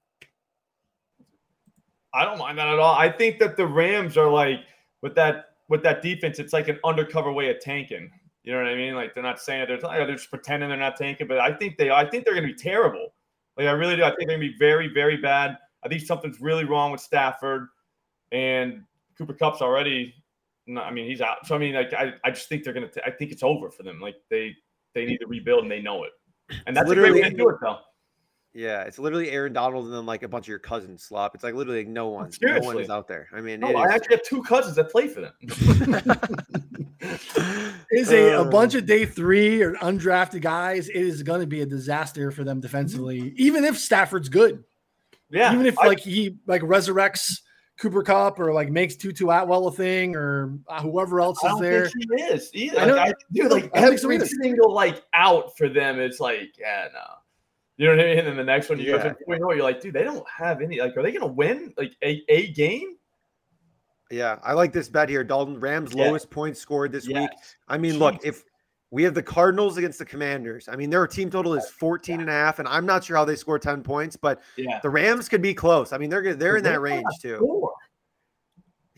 [2.14, 2.96] I don't mind that at all.
[2.96, 4.62] I think that the Rams are like
[5.02, 8.12] with that with that defense, it's like an undercover way of tanking.
[8.50, 8.96] You know what I mean?
[8.96, 11.54] Like they're not saying it, they're oh, they're just pretending they're not tanking, but I
[11.54, 13.14] think they I think they're going to be terrible.
[13.56, 14.02] Like I really do.
[14.02, 15.56] I think they're going to be very very bad.
[15.86, 17.68] I think something's really wrong with Stafford
[18.32, 18.86] and
[19.20, 20.16] Cooper Kupp's already.
[20.76, 21.46] I mean, he's out.
[21.46, 23.06] So I mean, like I, I just think they're going to.
[23.06, 24.02] I think it's over for them.
[24.02, 24.56] Like they
[24.96, 26.12] they need to rebuild and they know it.
[26.66, 27.78] And that's literally, a great way to do it, though.
[28.56, 31.36] Yeah, it's literally Aaron Donald and then like a bunch of your cousins slop.
[31.36, 32.62] It's like literally like no one, Seriously.
[32.62, 33.30] no one is out there.
[33.32, 35.34] I mean, no, I actually have two cousins that play for them.
[37.92, 40.90] is a, a bunch of day three or undrafted guys.
[40.90, 44.64] It is going to be a disaster for them defensively, even if Stafford's good.
[45.30, 47.42] Yeah, even if I, like he like resurrects
[47.80, 51.86] Cooper Kupp or like makes Tutu Atwell a thing or uh, whoever else is there.
[51.88, 52.80] he is either.
[52.80, 56.20] I know, like, I, dude, like I every so single like out for them, it's
[56.20, 57.00] like yeah, no.
[57.78, 58.18] You know what I mean?
[58.20, 58.98] And then the next one, you yeah.
[58.98, 60.82] go to you know, you're like, dude, they don't have any.
[60.82, 62.98] Like, are they going to win like a, a game?
[64.12, 65.24] Yeah, I like this bet here.
[65.24, 66.08] Dalton Rams yes.
[66.08, 67.22] lowest points scored this yes.
[67.22, 67.30] week.
[67.68, 68.00] I mean, Jeez.
[68.00, 68.44] look, if
[68.92, 72.22] we have the Cardinals against the Commanders, I mean, their team total is 14 yeah.
[72.22, 74.80] and a half, and I'm not sure how they score 10 points, but yeah.
[74.82, 75.94] the Rams could be close.
[75.94, 77.70] I mean, they're they're in that range too.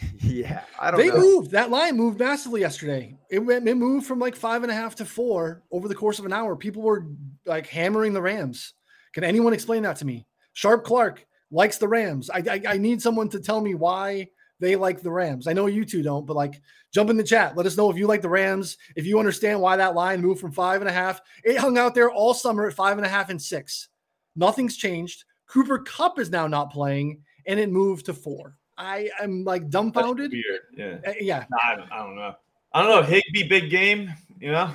[0.19, 1.17] yeah, I don't they know.
[1.17, 3.17] moved that line moved massively yesterday.
[3.29, 6.19] It went it moved from like five and a half to four over the course
[6.19, 6.55] of an hour.
[6.55, 7.05] People were
[7.45, 8.73] like hammering the Rams.
[9.13, 10.25] Can anyone explain that to me?
[10.53, 12.29] Sharp Clark likes the Rams.
[12.29, 14.29] I, I, I need someone to tell me why
[14.61, 15.47] they like the Rams.
[15.47, 16.61] I know you two don't, but like
[16.93, 17.57] jump in the chat.
[17.57, 20.39] Let us know if you like the Rams, if you understand why that line moved
[20.39, 21.19] from five and a half.
[21.43, 23.89] It hung out there all summer at five and a half and six.
[24.35, 25.25] Nothing's changed.
[25.47, 28.55] Cooper Kupp is now not playing, and it moved to four.
[28.77, 30.33] I am like dumbfounded.
[30.77, 30.97] Yeah.
[31.05, 31.45] Uh, yeah.
[31.61, 32.35] I, don't, I don't know.
[32.73, 33.03] I don't know.
[33.03, 34.71] Higbee, big game, you know?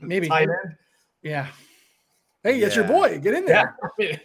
[0.00, 0.26] Maybe.
[0.28, 0.74] Tight end.
[1.22, 1.48] Yeah.
[2.42, 3.20] Hey, it's your boy.
[3.20, 3.76] Get in there.
[3.98, 4.16] Yeah.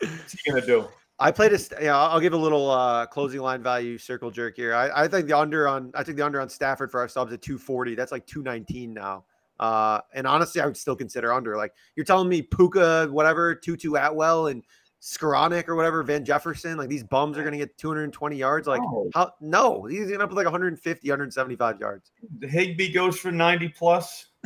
[0.00, 0.88] What's he gonna do?
[1.18, 1.96] I played a yeah.
[1.96, 4.74] I'll give a little uh, closing line value circle jerk here.
[4.74, 7.32] I, I think the under on I think the under on Stafford for our subs
[7.32, 7.94] at 240.
[7.94, 9.24] That's like 219 now.
[9.60, 11.56] Uh, and honestly, I would still consider under.
[11.56, 14.64] Like you're telling me Puka, whatever, Tutu Atwell and
[15.04, 18.66] Skowronek or whatever, Van Jefferson, like these bums are going to get 220 yards.
[18.66, 19.10] Like, oh.
[19.14, 19.32] how?
[19.40, 22.10] No, he's going to up with like 150, 175 yards.
[22.38, 24.26] The Higbee goes for 90 plus.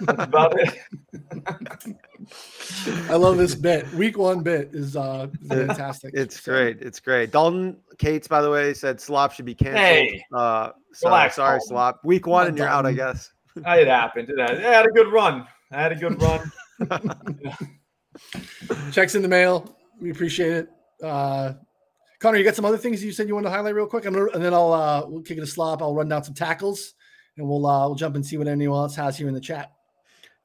[0.00, 0.78] That's about it.
[3.08, 3.90] I love this bit.
[3.92, 6.14] Week one bit is uh fantastic.
[6.14, 6.52] It's so.
[6.52, 6.80] great.
[6.80, 7.30] It's great.
[7.30, 9.78] Dalton Cates, by the way, said Slop should be canceled.
[9.78, 12.00] Hey, uh, sorry, relax, sorry, Slop.
[12.04, 13.32] Week one, and you're out, I guess.
[13.56, 14.30] it happened.
[14.30, 15.46] It had, it had a good run.
[15.72, 16.52] I had a good run.
[18.92, 19.76] Checks in the mail.
[20.00, 20.68] We appreciate it.
[21.02, 21.54] Uh,
[22.18, 24.14] Connor, you got some other things you said you want to highlight real quick, and
[24.14, 25.82] then I'll uh, we'll kick it a slop.
[25.82, 26.94] I'll run down some tackles,
[27.36, 29.72] and we'll uh, we'll jump and see what anyone else has here in the chat.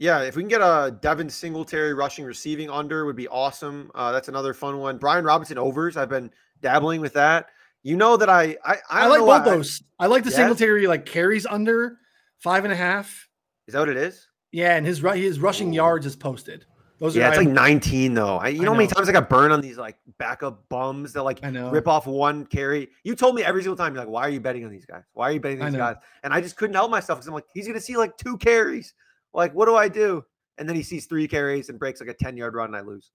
[0.01, 3.91] Yeah, if we can get a Devin Singletary rushing receiving under would be awesome.
[3.93, 4.97] Uh, that's another fun one.
[4.97, 5.95] Brian Robinson overs.
[5.95, 7.49] I've been dabbling with that.
[7.83, 9.83] You know that I I, I, I like both those.
[9.99, 10.37] I, I like the yes?
[10.37, 11.99] Singletary like carries under
[12.39, 13.29] five and a half.
[13.67, 14.27] Is that what it is?
[14.51, 16.65] Yeah, and his right his rushing yards is posted.
[16.97, 18.37] Those yeah, it's like 19 though.
[18.37, 21.13] I, you know, know, how many times I got burned on these like backup bums
[21.13, 22.89] that like rip off one carry.
[23.03, 25.03] You told me every single time, you're like, why are you betting on these guys?
[25.13, 25.97] Why are you betting on these guys?
[26.23, 28.95] And I just couldn't help myself because I'm like, he's gonna see like two carries.
[29.34, 30.23] Like, what do I do?
[30.57, 32.82] And then he sees three carries and breaks like a 10 yard run and I
[32.82, 33.11] lose.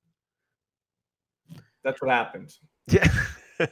[1.84, 2.60] That's what happens.
[2.88, 3.06] Yeah.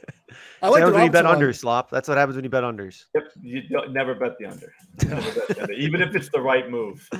[0.61, 1.91] I like when you bet under slop.
[1.91, 3.05] That's what happens when you bet unders.
[3.13, 4.73] Yep, you don't, never bet the under.
[5.07, 5.73] Never bet the under.
[5.73, 7.07] Even if it's the right move.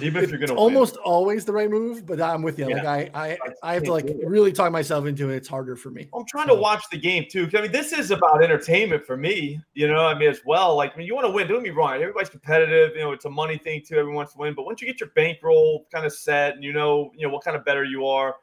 [0.00, 1.04] Even if you're gonna almost win.
[1.04, 2.68] always the right move, but I'm with you.
[2.68, 2.82] Yeah.
[2.82, 5.36] Like I, I, I have to like really talk myself into it.
[5.36, 6.08] It's harder for me.
[6.14, 7.48] I'm trying to watch the game too.
[7.54, 9.60] I mean, this is about entertainment for me.
[9.74, 10.76] You know, I mean, as well.
[10.76, 11.48] Like, I mean, you want to win.
[11.48, 11.94] Don't get me wrong.
[11.94, 12.92] Everybody's competitive.
[12.94, 13.96] You know, it's a money thing too.
[13.96, 14.54] Everyone wants to win.
[14.54, 17.44] But once you get your bankroll kind of set, and you know, you know what
[17.44, 18.36] kind of better you are,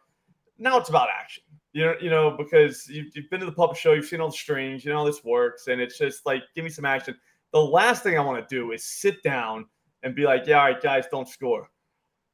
[0.58, 1.44] now it's about action.
[1.74, 4.30] You know, you know, because you've, you've been to the public show, you've seen all
[4.30, 7.16] the strings, you know how this works, and it's just like, give me some action.
[7.54, 9.68] The last thing I want to do is sit down
[10.04, 11.70] and be like, yeah, all right, guys, don't score.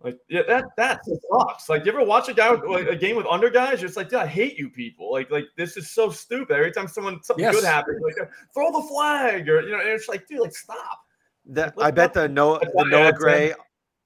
[0.01, 0.99] Like, yeah, that that
[1.31, 1.69] sucks.
[1.69, 3.79] Like, you ever watch a guy with, like, a game with under guys?
[3.79, 5.09] You're just like, I hate you people.
[5.09, 6.57] Like, like this is so stupid.
[6.57, 7.55] Every time someone something yes.
[7.55, 10.99] good happens, like throw the flag or you know, and it's like, dude, like stop.
[11.45, 13.53] That I bet the Noah the Noah Gray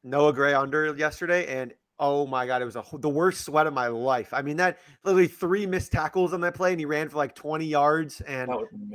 [0.03, 3.73] Noah Gray under yesterday, and Oh my god, it was a, the worst sweat of
[3.73, 4.31] my life.
[4.31, 7.33] I mean, that literally three missed tackles on that play, and he ran for like
[7.33, 8.51] 20 yards, and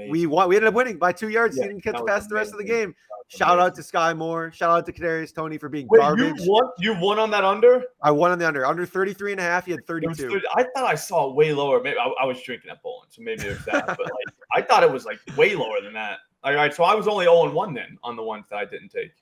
[0.09, 0.49] we won.
[0.49, 1.57] We ended up winning by two yards.
[1.57, 2.95] Yeah, he didn't catch past the rest of the game.
[3.29, 4.53] Shout out to Skyy Moore.
[4.53, 6.39] Shout out to Kadarius Toney for being Wait, garbage.
[6.39, 7.83] You won, you won on that under?
[8.03, 8.67] I won on the under.
[8.67, 9.65] Under 33 and a half.
[9.65, 10.29] He had 32.
[10.29, 11.83] 30, I thought I saw it way lower.
[11.83, 13.87] Maybe I, I was drinking at bowling, so maybe there's that.
[13.87, 16.19] but like, I thought it was like way lower than that.
[16.45, 18.91] All right, so I was only 0 1 then on the ones that I didn't
[18.91, 19.13] take.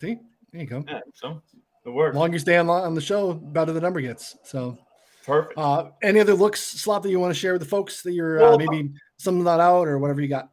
[0.00, 0.18] See,
[0.52, 0.84] there you go.
[0.88, 1.42] Yeah, so
[1.84, 2.16] it works.
[2.16, 4.36] Longer you stay on, on the show, better the number gets.
[4.44, 4.78] So
[5.24, 5.58] Perfect.
[5.58, 8.38] Uh, any other looks slot that you want to share with the folks that you're
[8.38, 10.50] Well, uh, maybe something that out or whatever you got?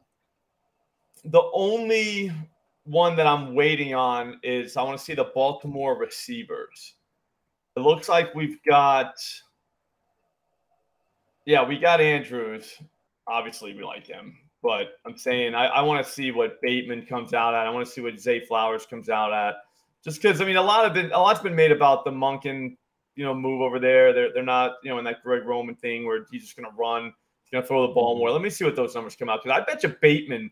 [1.25, 2.31] The only
[2.83, 6.93] one that I'm waiting on is I want to see the Baltimore receivers.
[7.75, 9.13] It looks like we've got,
[11.45, 12.73] yeah, we got Andrews.
[13.27, 17.33] Obviously, we like him, but I'm saying I, I want to see what Bateman comes
[17.33, 17.67] out at.
[17.67, 19.55] I want to see what Zay Flowers comes out at.
[20.07, 22.77] Just because I mean, a lot of been a lot's been made about the Monken,
[23.15, 24.13] you know, move over there.
[24.13, 26.75] They're they're not you know in that Greg Roman thing where he's just going to
[26.77, 28.19] run, he's going to throw the ball mm-hmm.
[28.19, 28.31] more.
[28.31, 30.49] Let me see what those numbers come out because I bet you Bateman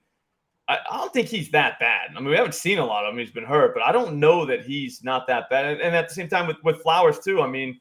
[0.68, 2.12] I, I, don't think he's that bad.
[2.16, 3.20] I mean, we haven't seen a lot of him.
[3.20, 5.66] He's been hurt, but I don't know that he's not that bad.
[5.66, 7.80] And, and at the same time, with, with Flowers, too, I mean,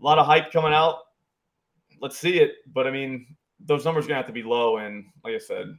[0.00, 1.00] a lot of hype coming out.
[2.00, 2.54] Let's see it.
[2.72, 4.78] But I mean, those numbers are going to have to be low.
[4.78, 5.76] And like I said,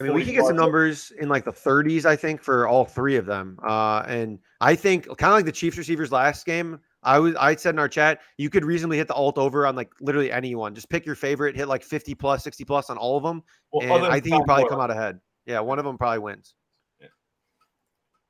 [0.00, 2.84] I mean, we can get some numbers in like the 30s, I think, for all
[2.84, 3.58] three of them.
[3.66, 6.78] Uh, and I think kind of like the Chiefs receivers last game.
[7.02, 9.76] I was I said in our chat, you could reasonably hit the alt over on
[9.76, 10.74] like literally anyone.
[10.74, 13.42] Just pick your favorite, hit like 50 plus, 60 plus on all of them.
[13.72, 15.20] Well, and I think you probably come out ahead.
[15.46, 16.54] Yeah, one of them probably wins.
[17.00, 17.08] Yeah,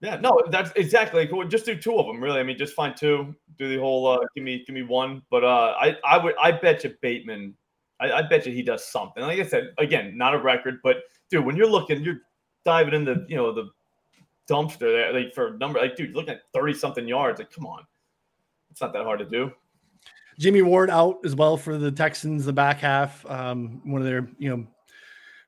[0.01, 1.27] yeah no, that's exactly.
[1.27, 1.47] Cool.
[1.49, 2.41] Just do two of them, really.
[2.41, 3.35] I mean, just find two.
[3.59, 5.23] Do the whole uh, give me give me one.
[5.31, 7.55] But uh, I I would I bet you Bateman.
[8.01, 9.23] I, I bet you he does something.
[9.23, 10.99] Like I said, again, not a record, but
[11.31, 12.23] dude, when you're looking, you're
[12.65, 13.71] diving in the you know the
[14.51, 17.39] dumpster there like for number like dude, you're looking at thirty something yards.
[17.39, 17.85] Like, come on,
[18.71, 19.53] it's not that hard to do.
[20.39, 23.27] Jimmy Ward out as well for the Texans the back half.
[23.27, 24.67] Um, one of their you know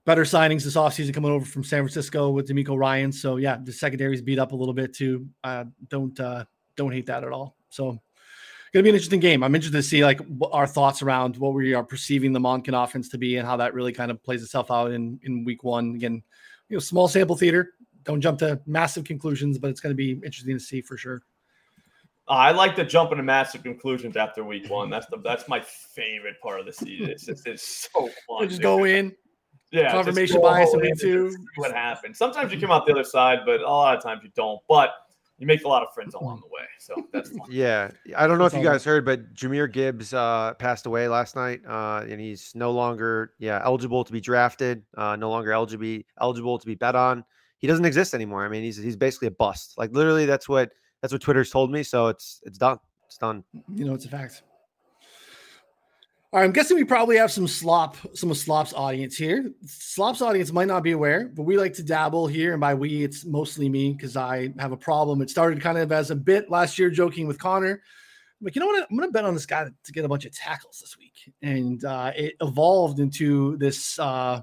[0.04, 3.12] better signings this offseason coming over from San Francisco with DeMeco Ryan.
[3.12, 5.28] So yeah, the secondary's beat up a little bit too.
[5.44, 6.44] Uh, don't uh,
[6.76, 7.56] don't hate that at all.
[7.68, 8.00] So
[8.72, 9.42] gonna be an interesting game.
[9.42, 10.20] I'm interested to see like
[10.52, 13.74] our thoughts around what we are perceiving the Monken offense to be and how that
[13.74, 15.94] really kind of plays itself out in in week one.
[15.94, 16.22] Again,
[16.68, 17.74] you know, small sample theater.
[18.04, 21.22] Don't jump to massive conclusions, but it's going to be interesting to see for sure.
[22.28, 24.88] I like to jump into massive conclusions after week one.
[24.88, 27.10] That's the that's my favorite part of the season.
[27.10, 28.48] It's just it's so fun.
[28.48, 29.12] just go in,
[29.72, 31.34] yeah, confirmation bias in week two.
[31.56, 32.16] What happened?
[32.16, 34.60] Sometimes you come out the other side, but a lot of times you don't.
[34.68, 34.90] But
[35.40, 37.40] you make a lot of friends along the way, so that's fun.
[37.50, 41.08] Yeah, I don't know that's if you guys heard, but Jahmyr Gibbs uh, passed away
[41.08, 45.52] last night, uh, and he's no longer yeah eligible to be drafted, uh, no longer
[45.52, 47.24] eligible eligible to be bet on.
[47.56, 48.44] He doesn't exist anymore.
[48.44, 49.74] I mean, he's he's basically a bust.
[49.78, 50.70] Like literally, that's what
[51.00, 51.82] that's what Twitter's told me.
[51.82, 52.78] So it's it's done.
[53.06, 53.42] It's done.
[53.74, 54.42] You know, it's a fact.
[56.32, 59.50] All right, I'm guessing we probably have some slop, some of Slop's audience here.
[59.66, 63.02] Slop's audience might not be aware, but we like to dabble here, and by we,
[63.02, 65.22] it's mostly me because I have a problem.
[65.22, 67.72] It started kind of as a bit last year, joking with Connor.
[67.72, 68.86] I'm like, you know what?
[68.88, 71.34] I'm going to bet on this guy to get a bunch of tackles this week,
[71.42, 74.40] and uh, it evolved into this uh,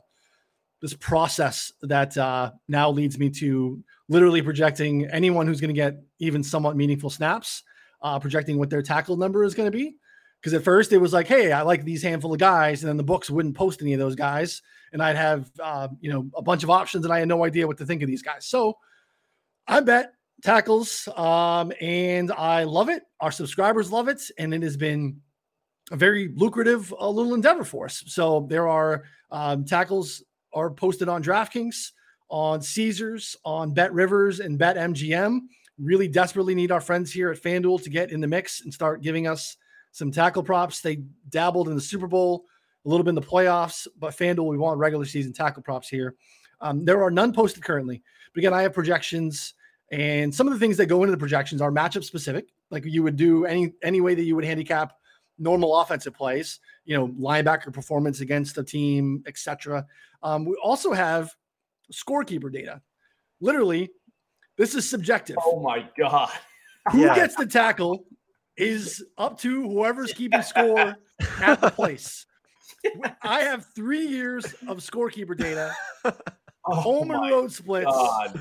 [0.82, 6.02] this process that uh, now leads me to literally projecting anyone who's going to get
[6.20, 7.64] even somewhat meaningful snaps,
[8.02, 9.96] uh, projecting what their tackle number is going to be
[10.42, 12.98] because at first it was like, hey, I like these handful of guys, and then
[12.98, 14.62] the books wouldn't post any of those guys,
[14.94, 17.68] and I'd have uh, you know a bunch of options, and I had no idea
[17.68, 18.46] what to think of these guys.
[18.46, 18.78] So
[19.68, 20.14] I bet
[20.44, 23.04] tackles, um, and I love it.
[23.20, 25.22] Our subscribers love it, and it has been
[25.92, 28.04] a very lucrative uh, little endeavor for us.
[28.08, 30.24] So there are um, tackles
[30.54, 31.92] are posted on DraftKings,
[32.30, 35.42] on Caesars, on Bet Rivers, and Bet MGM.
[35.78, 39.02] Really desperately need our friends here at FanDuel to get in the mix and start
[39.02, 39.58] giving us
[39.98, 40.80] some tackle props.
[40.82, 40.98] They
[41.30, 42.46] dabbled in the Super Bowl,
[42.86, 46.16] a little bit in the playoffs, but FanDuel, we want regular season tackle props here.
[46.62, 49.56] Um, there are none posted currently, but again, I have projections,
[49.92, 53.02] and some of the things that go into the projections are matchup specific, like you
[53.02, 54.98] would do any any way that you would handicap
[55.40, 59.86] normal offensive plays, you know, linebacker performance against a team, etc.
[60.22, 61.34] Um, we also have
[61.92, 62.82] scorekeeper data.
[63.40, 63.90] Literally,
[64.58, 65.38] this is subjective.
[65.44, 66.30] Oh my god!
[66.92, 67.16] Who yeah.
[67.16, 68.06] gets the tackle
[68.58, 70.96] is up to whoever's keeping score
[71.42, 72.26] at the place.
[73.24, 75.74] I have three years of scorekeeper data,
[76.06, 77.86] oh home and road splits.
[77.86, 78.40] God.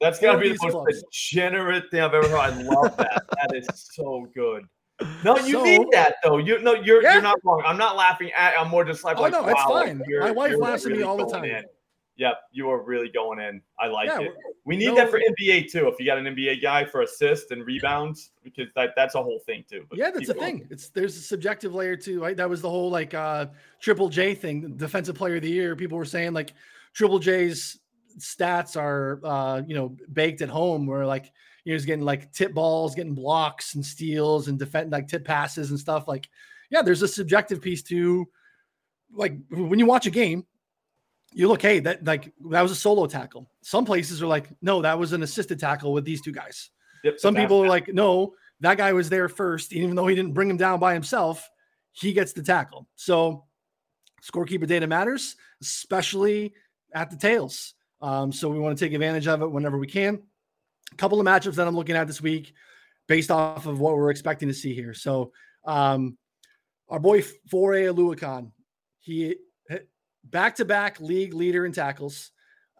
[0.00, 1.04] That's got to be the most clubs.
[1.12, 2.38] degenerate thing I've ever heard.
[2.38, 3.22] I love that.
[3.40, 4.64] that is so good.
[5.24, 6.38] No, you so, need that though.
[6.38, 7.14] You no, you're yeah.
[7.14, 7.62] you're not wrong.
[7.64, 8.54] I'm not laughing at.
[8.58, 10.02] I'm more just like, oh like, no, wow, it's fine.
[10.20, 11.44] My wife laughs at me all the time.
[11.44, 11.64] In.
[12.16, 13.62] Yep, you are really going in.
[13.80, 14.34] I like yeah, it.
[14.66, 15.88] We need no, that for NBA too.
[15.88, 19.40] If you got an NBA guy for assists and rebounds, because that, that's a whole
[19.46, 19.86] thing too.
[19.88, 20.68] But yeah, that's a thing.
[20.70, 22.36] It's there's a subjective layer too, right?
[22.36, 23.46] That was the whole like uh
[23.80, 25.74] Triple J thing, defensive player of the year.
[25.74, 26.52] People were saying like
[26.92, 27.80] Triple J's
[28.18, 31.32] stats are uh, you know, baked at home where like
[31.64, 35.24] you know, he's getting like tip balls, getting blocks and steals and defend like tip
[35.24, 36.08] passes and stuff.
[36.08, 36.28] Like,
[36.70, 38.28] yeah, there's a subjective piece to
[39.14, 40.46] like when you watch a game,
[41.34, 43.48] you look, hey, that like that was a solo tackle.
[43.62, 46.70] Some places are like, no, that was an assisted tackle with these two guys.
[47.04, 50.34] Yep, Some people are like, no, that guy was there first, even though he didn't
[50.34, 51.48] bring him down by himself.
[51.92, 52.86] he gets the tackle.
[52.94, 53.44] So
[54.22, 56.54] scorekeeper data matters, especially
[56.94, 57.74] at the tails.
[58.00, 60.22] Um, so we want to take advantage of it whenever we can.
[60.92, 62.52] A couple of matchups that I'm looking at this week
[63.08, 64.94] based off of what we're expecting to see here.
[64.94, 65.32] So
[65.64, 66.16] um,
[66.88, 68.52] our boy Foye Oluokun,
[69.00, 69.36] he
[70.24, 72.30] back to back league leader in tackles.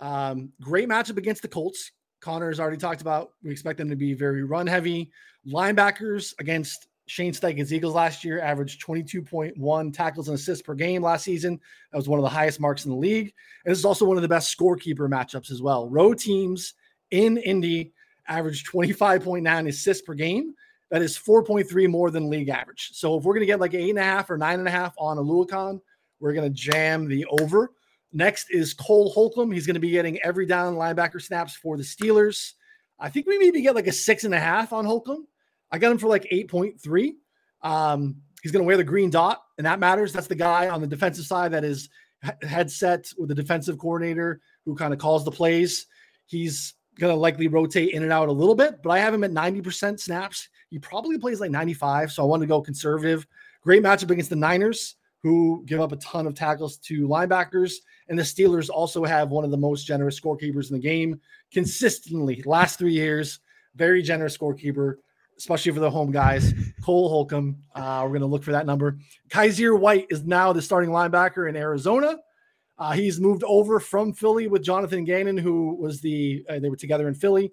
[0.01, 1.93] Um, great matchup against the Colts.
[2.21, 3.31] Connor has already talked about.
[3.43, 5.11] We expect them to be very run heavy.
[5.47, 11.25] Linebackers against Shane Steichen's Eagles last year averaged 22.1 tackles and assists per game last
[11.25, 11.61] season.
[11.91, 13.33] That was one of the highest marks in the league.
[13.65, 15.89] And this is also one of the best scorekeeper matchups as well.
[15.89, 16.75] Road teams
[17.11, 17.93] in Indy
[18.29, 20.55] averaged 25.9 assists per game.
[20.91, 22.91] That is 4.3 more than league average.
[22.93, 24.73] So if we're going to get like eight and a half or nine and a
[24.73, 25.81] half on a Oluokun,
[26.23, 27.73] we're going to jam the over.
[28.13, 29.51] Next is Cole Holcomb.
[29.51, 32.53] He's going to be getting every down linebacker snaps for the Steelers.
[32.99, 35.27] I think we maybe get like a six and a half on Holcomb.
[35.73, 37.15] I got him for like 8.3.
[37.63, 40.13] Um, he's going to wear the green dot, and that matters.
[40.13, 41.89] That's the guy on the defensive side that is
[42.43, 45.87] headset with the defensive coordinator who kind of calls the plays.
[46.27, 49.25] He's going to likely rotate in and out a little bit, but I have him
[49.25, 50.49] at 90% snaps.
[50.71, 53.27] He probably plays like 95, so I want to go conservative.
[53.63, 57.75] Great matchup against the Niners, who give up a ton of tackles to linebackers.
[58.09, 61.21] And the Steelers also have one of the most generous scorekeepers in the game
[61.53, 62.43] consistently.
[62.45, 63.41] Last three years,
[63.75, 64.97] very generous scorekeeper
[65.39, 66.55] especially for the home guys.
[66.85, 68.99] Cole Holcomb, uh, we're going to look for that number.
[69.29, 72.19] Kyzir White is now the starting linebacker in Arizona.
[72.79, 76.77] Uh, he's moved over from Philly with Jonathan Gannon, who was the uh, they were
[76.77, 77.53] together in Philly.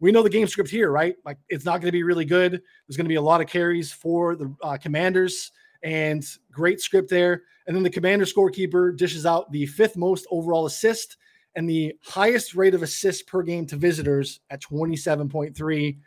[0.00, 1.14] We know the game script here, right?
[1.24, 2.52] Like it's not going to be really good.
[2.52, 5.52] There's going to be a lot of carries for the uh, Commanders,
[5.82, 7.42] and great script there.
[7.66, 11.16] And then the Commander scorekeeper dishes out the fifth most overall assist
[11.56, 15.98] and the highest rate of assists per game to visitors at 27.3.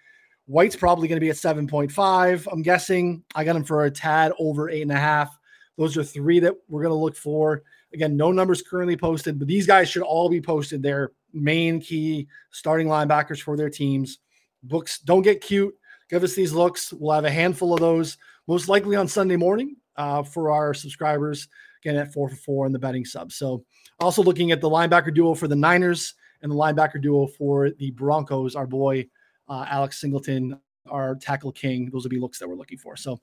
[0.46, 2.48] White's probably going to be at 7.5.
[2.52, 5.38] I'm guessing I got him for a tad over eight and a half.
[5.78, 7.64] Those are three that we're going to look for.
[7.94, 10.82] Again, no numbers currently posted, but these guys should all be posted.
[10.82, 14.20] Their main key starting linebackers for their teams.
[14.64, 15.74] Books don't get cute.
[16.10, 16.94] Give us these looks.
[16.94, 18.18] We'll have a handful of those,
[18.48, 21.48] most likely on Sunday morning uh, for our subscribers.
[21.84, 23.32] Again, at four for four in the betting sub.
[23.32, 23.66] So,
[24.00, 27.92] also looking at the linebacker duo for the Niners and the linebacker duo for the
[27.92, 28.56] Broncos.
[28.56, 29.06] Our boy
[29.50, 31.90] uh, Alex Singleton, our tackle king.
[31.92, 32.96] Those will be looks that we're looking for.
[32.96, 33.20] So,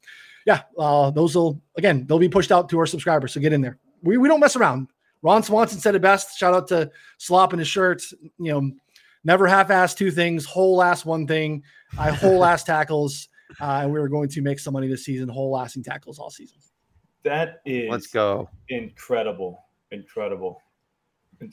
[0.47, 3.33] yeah, uh, those will again they'll be pushed out to our subscribers.
[3.33, 3.79] So get in there.
[4.03, 4.89] We we don't mess around.
[5.23, 6.39] Ron Swanson said it best.
[6.39, 8.03] Shout out to Slop in his shirt.
[8.39, 8.73] You know,
[9.25, 11.63] never half-ass two things, whole ass one thing.
[11.99, 13.29] I whole ass tackles,
[13.61, 16.31] uh, and we were going to make some money this season, whole lasting tackles all
[16.31, 16.59] season.
[17.23, 20.63] That is let's go incredible, incredible.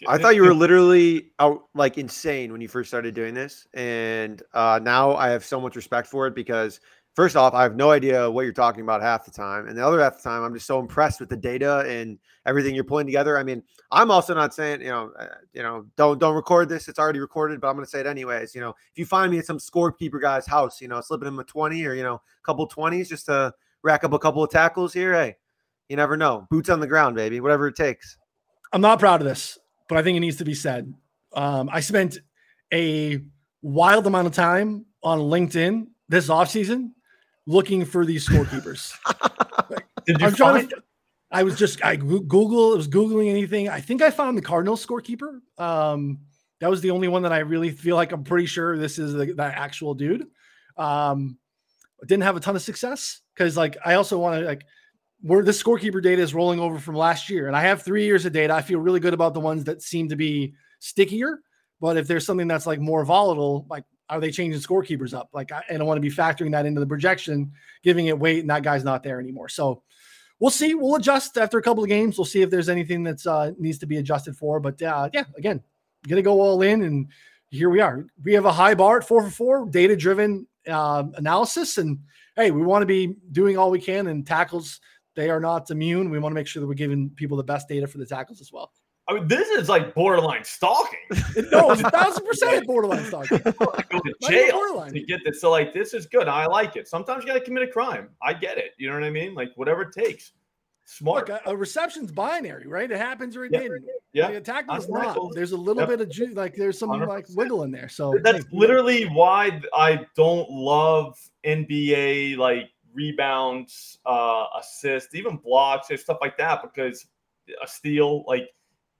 [0.07, 4.41] I thought you were literally out like insane when you first started doing this, and
[4.53, 6.81] uh, now I have so much respect for it because
[7.17, 9.85] first off, I have no idea what you're talking about half the time, and the
[9.85, 13.07] other half the time, I'm just so impressed with the data and everything you're pulling
[13.07, 13.37] together.
[13.37, 16.87] I mean, I'm also not saying you know, uh, you know, don't don't record this;
[16.87, 18.55] it's already recorded, but I'm going to say it anyways.
[18.55, 21.39] You know, if you find me at some scorekeeper guy's house, you know, slipping him
[21.39, 24.49] a twenty or you know, a couple twenties just to rack up a couple of
[24.49, 25.35] tackles here, hey,
[25.89, 26.47] you never know.
[26.49, 28.17] Boots on the ground, baby, whatever it takes.
[28.71, 29.57] I'm not proud of this
[29.87, 30.93] but I think it needs to be said.
[31.33, 32.19] Um, I spent
[32.73, 33.19] a
[33.61, 36.91] wild amount of time on LinkedIn this offseason
[37.47, 38.93] looking for these scorekeepers.
[40.05, 40.69] Did you I'm find?
[40.69, 40.83] To,
[41.31, 43.69] I was just I Google I was googling anything.
[43.69, 45.39] I think I found the Cardinals scorekeeper.
[45.57, 46.19] Um,
[46.59, 49.13] that was the only one that I really feel like I'm pretty sure this is
[49.13, 50.27] the, the actual dude.
[50.77, 51.37] Um,
[52.05, 54.65] didn't have a ton of success because like I also want to like
[55.21, 57.47] where this scorekeeper data is rolling over from last year.
[57.47, 58.53] And I have three years of data.
[58.53, 61.39] I feel really good about the ones that seem to be stickier.
[61.81, 65.29] But if there's something that's like more volatile, like are they changing scorekeepers up?
[65.33, 67.51] Like I, I don't want to be factoring that into the projection,
[67.83, 69.49] giving it weight, and that guy's not there anymore.
[69.49, 69.83] So
[70.39, 70.73] we'll see.
[70.75, 72.17] We'll adjust after a couple of games.
[72.17, 74.59] We'll see if there's anything that's uh, needs to be adjusted for.
[74.59, 75.61] But uh, yeah, again,
[76.07, 77.07] gonna go all in, and
[77.49, 78.05] here we are.
[78.23, 81.99] We have a high bar at four for four, data driven uh, analysis, and
[82.35, 84.79] hey, we want to be doing all we can and tackles
[85.17, 86.11] they are not immune.
[86.11, 88.39] We want to make sure that we're giving people the best data for the tackles
[88.39, 88.71] as well.
[89.09, 90.99] I mean, this is like borderline stalking.
[91.51, 93.39] no, it's a thousand percent borderline stalking.
[93.39, 95.39] go to jail to get this.
[95.39, 96.27] So, like, this is good.
[96.27, 96.87] I like it.
[96.87, 98.09] Sometimes you got to commit a crime.
[98.21, 98.71] I get it.
[98.77, 99.33] You know what I mean?
[99.33, 100.33] Like, whatever it takes.
[100.89, 101.27] Smart.
[101.27, 102.89] Look, a, a, reception's binary, right?
[102.89, 103.59] It happens or it yeah.
[103.59, 103.85] didn't.
[104.13, 104.31] Yeah.
[104.31, 105.17] The attack was not.
[105.33, 105.89] There's a little yep.
[105.89, 107.07] bit of ju- like there's some 100%.
[107.07, 107.89] like wiggle in there.
[107.89, 115.89] So that's hey, literally why I don't love NBA like rebounds, uh, assists, even blocks
[115.89, 117.05] and stuff like that, because
[117.61, 118.47] a steal, like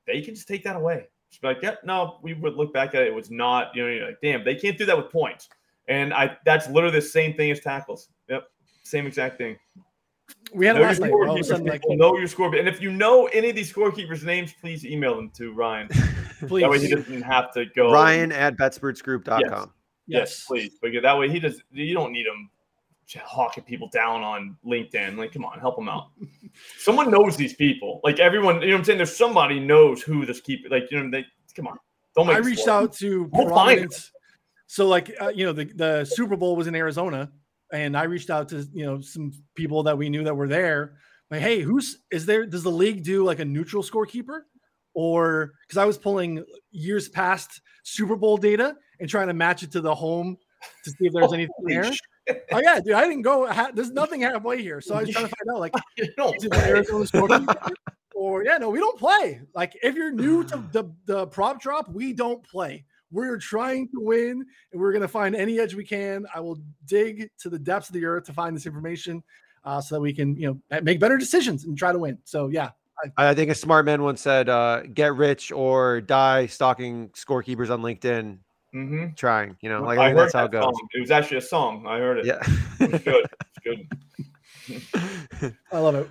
[0.08, 1.08] they can just take that away.
[1.30, 3.08] Just be like, yeah, no, we would look back at it.
[3.08, 5.49] It was not, you know, you're like, damn, they can't do that with points.
[5.88, 8.10] And I that's literally the same thing as tackles.
[8.30, 8.47] Yep.
[8.84, 9.58] Same exact thing.
[10.53, 11.30] We had it Know last your night.
[11.30, 12.53] All of a sudden, like, know your score.
[12.55, 15.88] And if you know any of these scorekeepers' names, please email them to Ryan.
[16.47, 16.62] please.
[16.62, 17.91] That way he doesn't have to go.
[17.91, 19.74] Ryan at betspurtsgroup.com.
[20.08, 20.20] Yes.
[20.20, 20.78] Yes, please.
[20.82, 21.62] Because that way he does.
[21.72, 22.49] You don't need him
[23.16, 25.18] hawking people down on LinkedIn.
[25.18, 26.10] Like, come on, help them out.
[26.78, 28.01] Someone knows these people.
[28.03, 28.97] Like everyone, you know what I'm saying?
[28.97, 30.66] There's somebody knows who this keep.
[30.70, 31.78] Like, you know, they come on.
[32.16, 33.91] Don't make I reached out to We'll find.
[34.66, 37.32] So like uh, you know the the Super Bowl was in Arizona,
[37.72, 40.97] and I reached out to you know some people that we knew that were there.
[41.32, 42.45] Like, hey, who's is there?
[42.45, 44.41] Does the league do like a neutral scorekeeper?
[44.93, 49.72] Or because I was pulling years past Super Bowl data and trying to match it
[49.74, 50.38] to the home
[50.84, 51.91] to see if there's anything there.
[52.51, 53.47] Oh yeah, dude, I didn't go.
[53.47, 56.05] Ha- there's nothing halfway here, so I was trying to find out like You
[56.36, 57.71] is it Arizona scorekeeper?
[58.15, 59.41] or yeah, no, we don't play.
[59.53, 62.86] Like if you're new to the the prop drop, we don't play.
[63.11, 66.25] We're trying to win, and we're gonna find any edge we can.
[66.34, 69.23] I will dig to the depths of the earth to find this information,
[69.63, 72.17] uh, so that we can you know make better decisions and try to win.
[72.25, 72.71] So yeah,
[73.15, 77.82] I think a smart man once said, uh, "Get rich or die stalking scorekeepers on
[77.82, 78.39] LinkedIn."
[78.74, 79.15] Mhm.
[79.15, 80.63] Trying, you know, like I I heard that's how it goes.
[80.63, 80.88] song.
[80.93, 81.86] It was actually a song.
[81.88, 82.26] I heard it.
[82.26, 82.39] Yeah.
[82.80, 83.26] It's good.
[83.65, 83.88] It's
[84.70, 85.53] good.
[85.72, 86.09] I love it.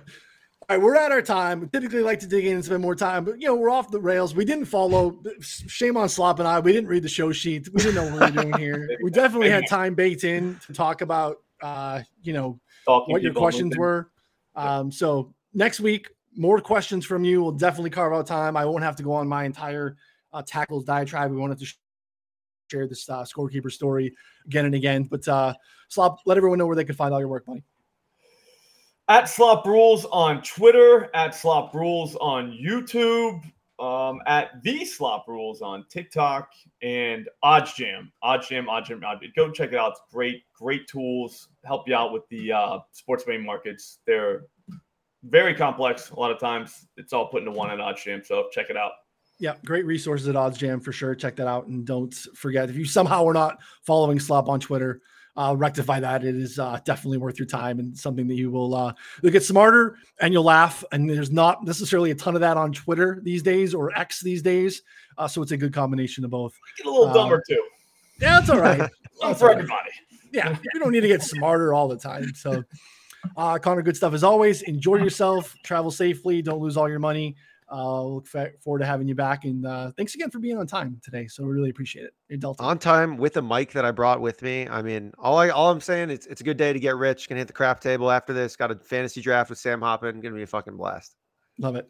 [0.69, 1.61] All right, we're at our time.
[1.61, 3.89] We typically like to dig in and spend more time, but you know we're off
[3.89, 4.35] the rails.
[4.35, 5.21] We didn't follow.
[5.39, 6.59] Shame on Slop and I.
[6.59, 7.69] We didn't read the show sheet.
[7.73, 8.89] We didn't know what we were doing here.
[9.01, 13.33] We definitely had time baked in to talk about, uh, you know, Stalking what your
[13.33, 14.09] questions were.
[14.55, 17.41] Um, so next week, more questions from you.
[17.43, 18.57] We'll definitely carve out time.
[18.57, 19.95] I won't have to go on my entire
[20.33, 21.31] uh, tackles diatribe.
[21.31, 21.73] We won't have to
[22.67, 24.15] sh- share this uh, scorekeeper story
[24.45, 25.03] again and again.
[25.03, 25.53] But uh,
[25.89, 27.63] Slop, let everyone know where they can find all your work, buddy.
[29.09, 33.41] At Slop Rules on Twitter, at Slop Rules on YouTube,
[33.79, 36.49] um, at the Slop Rules on TikTok,
[36.81, 38.11] and Odds Jam.
[38.21, 39.19] Odds Jam, Odds Jam, Jam.
[39.35, 39.91] Go check it out.
[39.91, 41.47] It's great, great tools.
[41.63, 43.99] Help you out with the uh, sports betting markets.
[44.05, 44.47] They're
[45.23, 46.09] very complex.
[46.09, 48.21] A lot of times, it's all put into one at Odds Jam.
[48.25, 48.91] So check it out.
[49.39, 51.13] Yeah, great resources at Odds Jam for sure.
[51.13, 54.99] Check that out, and don't forget if you somehow are not following Slop on Twitter,
[55.35, 56.23] uh, rectify that.
[56.23, 59.43] It is uh, definitely worth your time and something that you will uh, you'll get
[59.43, 60.83] smarter and you'll laugh.
[60.91, 64.41] And there's not necessarily a ton of that on Twitter these days or X these
[64.41, 64.81] days,
[65.19, 66.55] uh, so it's a good combination of both.
[66.77, 67.63] Get a little Um, dumber too.
[68.19, 68.79] Yeah, that's all right.
[69.21, 69.57] That's for right.
[69.57, 69.89] everybody.
[70.31, 72.33] Yeah, you don't need to get smarter all the time.
[72.35, 72.63] So,
[73.35, 74.61] uh, Connor, good stuff as always.
[74.63, 77.35] Enjoy yourself, travel safely, don't lose all your money.
[77.71, 80.99] Uh, look forward to having you back, and uh, thanks again for being on time
[81.03, 81.27] today.
[81.27, 82.13] So we really appreciate it.
[82.29, 82.63] You're Delta.
[82.63, 84.67] on time with a mic that I brought with me.
[84.67, 87.27] I mean, all I all I'm saying it's it's a good day to get rich.
[87.27, 88.55] Gonna hit the crap table after this.
[88.55, 90.21] Got a fantasy draft with Sam Hoppen.
[90.21, 91.15] Gonna be a fucking blast.
[91.59, 91.89] Love it.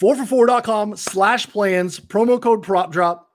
[0.00, 3.31] 4for4.com slash plans, promo code prop drop.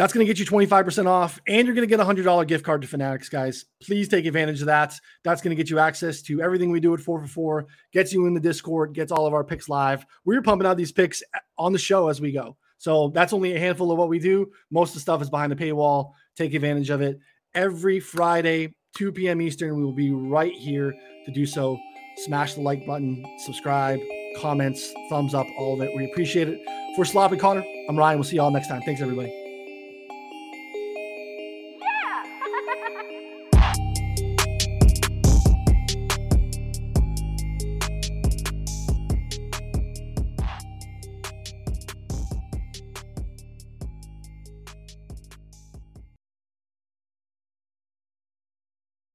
[0.00, 2.64] That's going to get you 25% off, and you're going to get a $100 gift
[2.64, 3.66] card to Fanatics, guys.
[3.82, 4.98] Please take advantage of that.
[5.24, 8.10] That's going to get you access to everything we do at 4 for 4, gets
[8.10, 10.06] you in the Discord, gets all of our picks live.
[10.24, 12.56] We're pumping out these picks eh, on the show as we go.
[12.78, 14.50] So that's only a handful of what we do.
[14.70, 16.12] Most of the stuff is behind the paywall.
[16.34, 17.18] Take advantage of it.
[17.54, 19.42] Every Friday, 2 p.m.
[19.42, 20.94] Eastern, we will be right here
[21.26, 21.78] to do so.
[22.24, 24.00] Smash the like button, subscribe,
[24.38, 25.94] comments, thumbs up, all of it.
[25.94, 26.58] We appreciate it.
[26.96, 28.16] For Sloppy Connor, I'm Ryan.
[28.16, 28.80] We'll see you all next time.
[28.80, 29.39] Thanks, everybody.